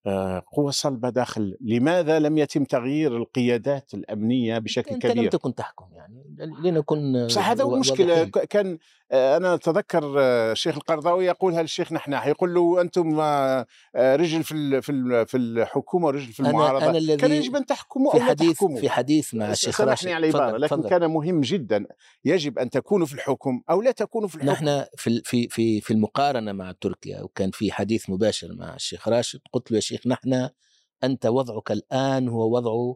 آه، 0.07 0.43
قوة 0.53 0.71
صلبة 0.71 1.11
داخل؟ 1.11 1.57
لماذا 1.61 2.19
لم 2.19 2.39
يتم 2.39 2.65
تغيير 2.65 3.17
القيادات 3.17 3.95
الأمنية 3.95 4.59
بشكل 4.59 4.95
أنت 4.95 5.07
لم 5.07 5.13
كبير؟ 5.13 5.31
تكن 5.31 5.55
تحكم 5.55 5.89
يعني 5.93 6.25
لنكن 6.65 7.29
صح 7.29 7.49
هذا 7.49 7.65
المشكلة 7.65 8.25
كان 8.25 8.79
آه، 9.13 9.37
أنا 9.37 9.55
أتذكر 9.55 10.15
آه، 10.19 10.53
الشيخ 10.53 10.75
القرضاوي 10.77 11.27
يقولها 11.27 11.63
للشيخ 11.63 11.93
نحناح 11.93 12.27
يقول 12.27 12.55
له 12.55 12.81
أنتم 12.81 13.21
آه، 13.21 13.67
رجل 13.97 14.43
في 14.45 14.53
ال- 14.55 14.83
في 14.83 14.93
ال- 14.93 15.27
في 15.27 15.37
الحكومة 15.37 16.07
ورجل 16.07 16.33
في 16.33 16.43
أنا- 16.43 16.47
المعارضة. 16.47 16.85
أنا 16.91 16.99
الذي 16.99 17.17
كان 17.17 17.33
يجب 17.33 17.57
أن 17.57 17.67
تحكموا 17.67 18.13
في 18.13 18.21
حديث 18.21 18.53
تحكموا. 18.53 18.81
في 18.81 18.91
حديث 18.91 19.35
مع 19.35 19.51
الشيخ 19.51 19.81
راشد. 19.81 20.01
سامحني 20.01 20.13
على 20.15 20.29
العبارة 20.31 20.47
تفضل- 20.51 20.61
لكن 20.61 20.77
تفضل. 20.77 20.89
كان 20.91 21.11
مهم 21.11 21.41
جدا. 21.41 21.87
يجب 22.25 22.59
أن 22.59 22.71
تكونوا 22.71 23.07
في 23.07 23.15
الحكم 23.15 23.63
أو 23.71 23.83
لا 23.83 23.91
تكونوا 23.91 24.29
في 24.29 24.35
الحكم. 24.35 24.51
نحن 24.51 24.85
في 24.97 25.23
في 25.25 25.49
في 25.49 25.81
في 25.81 25.91
المقارنة 25.93 26.53
مع 26.53 26.73
تركيا 26.81 27.21
وكان 27.23 27.51
في 27.51 27.73
حديث 27.73 28.11
مباشر 28.11 28.49
مع 28.55 28.75
الشيخ 28.75 29.09
راشد. 29.09 29.41
قلت 29.53 29.71
له 29.71 29.77
يا 29.77 29.81
شيخ 29.81 30.07
نحن 30.07 30.49
أنت 31.05 31.27
وضعك 31.27 31.73
الآن 31.73 32.29
هو 32.29 32.57
وضع 32.57 32.95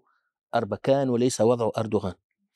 أربكان 0.55 1.09
وليس 1.09 1.41
وضع 1.41 1.71
أردوغان. 1.79 2.15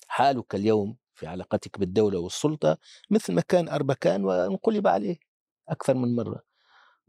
حالك 0.09 0.55
اليوم 0.55 0.97
في 1.21 1.27
علاقتك 1.27 1.79
بالدولة 1.79 2.19
والسلطة 2.19 2.79
مثل 3.11 3.33
ما 3.33 3.41
كان 3.41 3.69
أربكان 3.69 4.25
وانقلب 4.25 4.87
عليه 4.87 5.17
أكثر 5.69 5.95
من 5.95 6.17
مرة. 6.17 6.43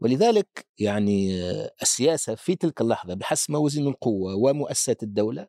ولذلك 0.00 0.66
يعني 0.78 1.42
السياسة 1.82 2.34
في 2.34 2.56
تلك 2.56 2.80
اللحظة 2.80 3.14
بحسب 3.14 3.50
موازين 3.50 3.86
القوة 3.86 4.34
ومؤسسات 4.34 5.02
الدولة 5.02 5.46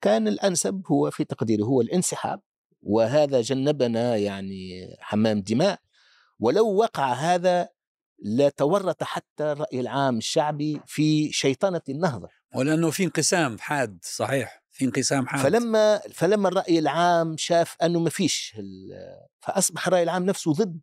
كان 0.00 0.28
الأنسب 0.28 0.82
هو 0.86 1.10
في 1.10 1.24
تقديري 1.24 1.62
هو 1.62 1.80
الانسحاب 1.80 2.40
وهذا 2.82 3.40
جنبنا 3.40 4.16
يعني 4.16 4.70
حمام 5.00 5.40
دماء. 5.40 5.80
ولو 6.38 6.74
وقع 6.74 7.12
هذا 7.12 7.68
لتورط 8.24 9.02
حتى 9.02 9.52
الرأي 9.52 9.80
العام 9.80 10.18
الشعبي 10.18 10.80
في 10.86 11.32
شيطنة 11.32 11.82
النهضة. 11.88 12.28
ولأنه 12.54 12.90
في 12.90 13.04
انقسام 13.04 13.58
حاد 13.58 13.98
صحيح. 14.02 14.59
انقسام 14.84 15.26
حاد 15.26 15.42
فلما 15.42 15.98
فلما 16.12 16.48
الرأي 16.48 16.78
العام 16.78 17.36
شاف 17.38 17.76
أنه 17.82 17.98
ما 18.00 18.10
فيش 18.10 18.54
ال- 18.58 18.90
فأصبح 19.40 19.86
الرأي 19.86 20.02
العام 20.02 20.24
نفسه 20.26 20.52
ضد 20.52 20.80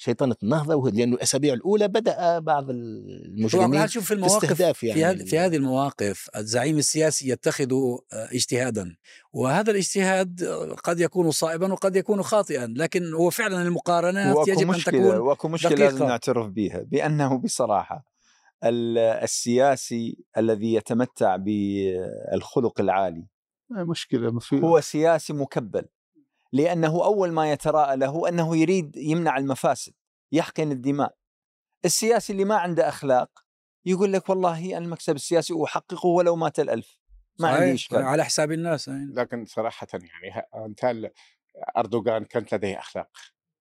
شيطنة 0.00 0.36
النهضة 0.42 0.74
وهو- 0.74 0.88
لأنه 0.88 1.16
الأسابيع 1.16 1.54
الأولى 1.54 1.88
بدأ 1.88 2.38
بعض 2.38 2.70
المجرمين 2.70 3.88
شوف 3.88 4.04
في 4.04 4.14
المواقف 4.14 4.44
استهداف 4.44 4.78
في, 4.78 4.86
يعني 4.86 5.04
هذه 5.04 5.24
في 5.24 5.38
هذه 5.38 5.56
المواقف 5.56 6.28
الزعيم 6.36 6.78
السياسي 6.78 7.28
يتخذ 7.28 7.72
آه، 7.72 7.98
اجتهادا 8.12 8.96
وهذا 9.32 9.70
الاجتهاد 9.70 10.42
آه، 10.42 10.74
قد 10.74 11.00
يكون 11.00 11.30
صائبا 11.30 11.72
وقد 11.72 11.96
يكون 11.96 12.22
خاطئا 12.22 12.74
لكن 12.76 13.14
هو 13.14 13.30
فعلا 13.30 13.62
المقارنات 13.62 14.36
يجب 14.48 14.60
أن 14.60 14.66
مشكلة 14.66 14.98
تكون 15.00 15.16
وأكو 15.16 15.48
مشكلة 15.48 15.70
دقيقة. 15.74 15.90
لازم 15.92 16.06
نعترف 16.06 16.46
بها 16.46 16.82
بأنه 16.82 17.38
بصراحة 17.38 17.96
ال- 17.96 18.17
السياسي 18.64 20.24
الذي 20.36 20.74
يتمتع 20.74 21.36
بالخلق 21.36 22.80
العالي. 22.80 23.26
ما 23.70 23.94
في 24.40 24.60
هو 24.62 24.80
سياسي 24.80 25.32
مكبل 25.32 25.88
لأنه 26.52 27.04
أول 27.04 27.32
ما 27.32 27.52
يتراءى 27.52 27.96
له 27.96 28.28
أنه 28.28 28.56
يريد 28.56 28.96
يمنع 28.96 29.38
المفاسد 29.38 29.92
يحقن 30.32 30.72
الدماء. 30.72 31.14
السياسي 31.84 32.32
اللي 32.32 32.44
ما 32.44 32.56
عنده 32.56 32.88
أخلاق 32.88 33.30
يقول 33.84 34.12
لك 34.12 34.28
والله 34.28 34.78
المكسب 34.78 35.14
السياسي 35.14 35.54
أحققه 35.64 36.06
ولو 36.06 36.36
مات 36.36 36.60
الألف. 36.60 36.98
ما 37.40 37.48
عندي 37.48 37.74
إشكال. 37.74 37.98
على 37.98 38.24
حساب 38.24 38.52
الناس 38.52 38.88
يعني. 38.88 39.14
لكن 39.14 39.44
صراحة 39.44 39.86
يعني 39.92 40.46
امثال 40.54 41.10
أردوغان 41.76 42.24
كانت 42.24 42.54
لديه 42.54 42.78
أخلاق 42.78 43.10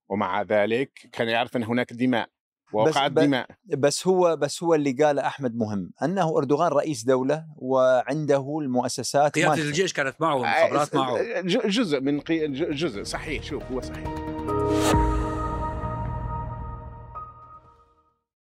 ومع 0.09 0.41
ذلك 0.41 1.09
كان 1.11 1.29
يعرف 1.29 1.55
أن 1.55 1.63
هناك 1.63 1.93
دماء. 1.93 2.29
ووقعت 2.73 3.11
ب- 3.11 3.19
دماء. 3.19 3.47
بس 3.65 4.07
هو 4.07 4.35
بس 4.35 4.63
هو 4.63 4.75
اللي 4.75 4.91
قاله 4.91 5.27
أحمد 5.27 5.55
مهم 5.55 5.91
أنه 6.03 6.37
أردوغان 6.37 6.71
رئيس 6.71 7.03
دولة 7.03 7.45
وعنده 7.57 8.57
المؤسسات 8.61 9.35
قيادة. 9.35 9.53
الجيش 9.53 9.93
كانت 9.93 10.15
معه 10.19 10.35
المخابرات 10.37 10.95
معه 10.95 11.41
ج- 11.41 11.67
جزء 11.67 11.99
من 12.01 12.19
قي... 12.19 12.47
ج- 12.47 12.71
جزء 12.75 13.03
صحيح 13.03 13.43
شوف 13.43 13.63
هو 13.71 13.81
صحيح. 13.81 14.36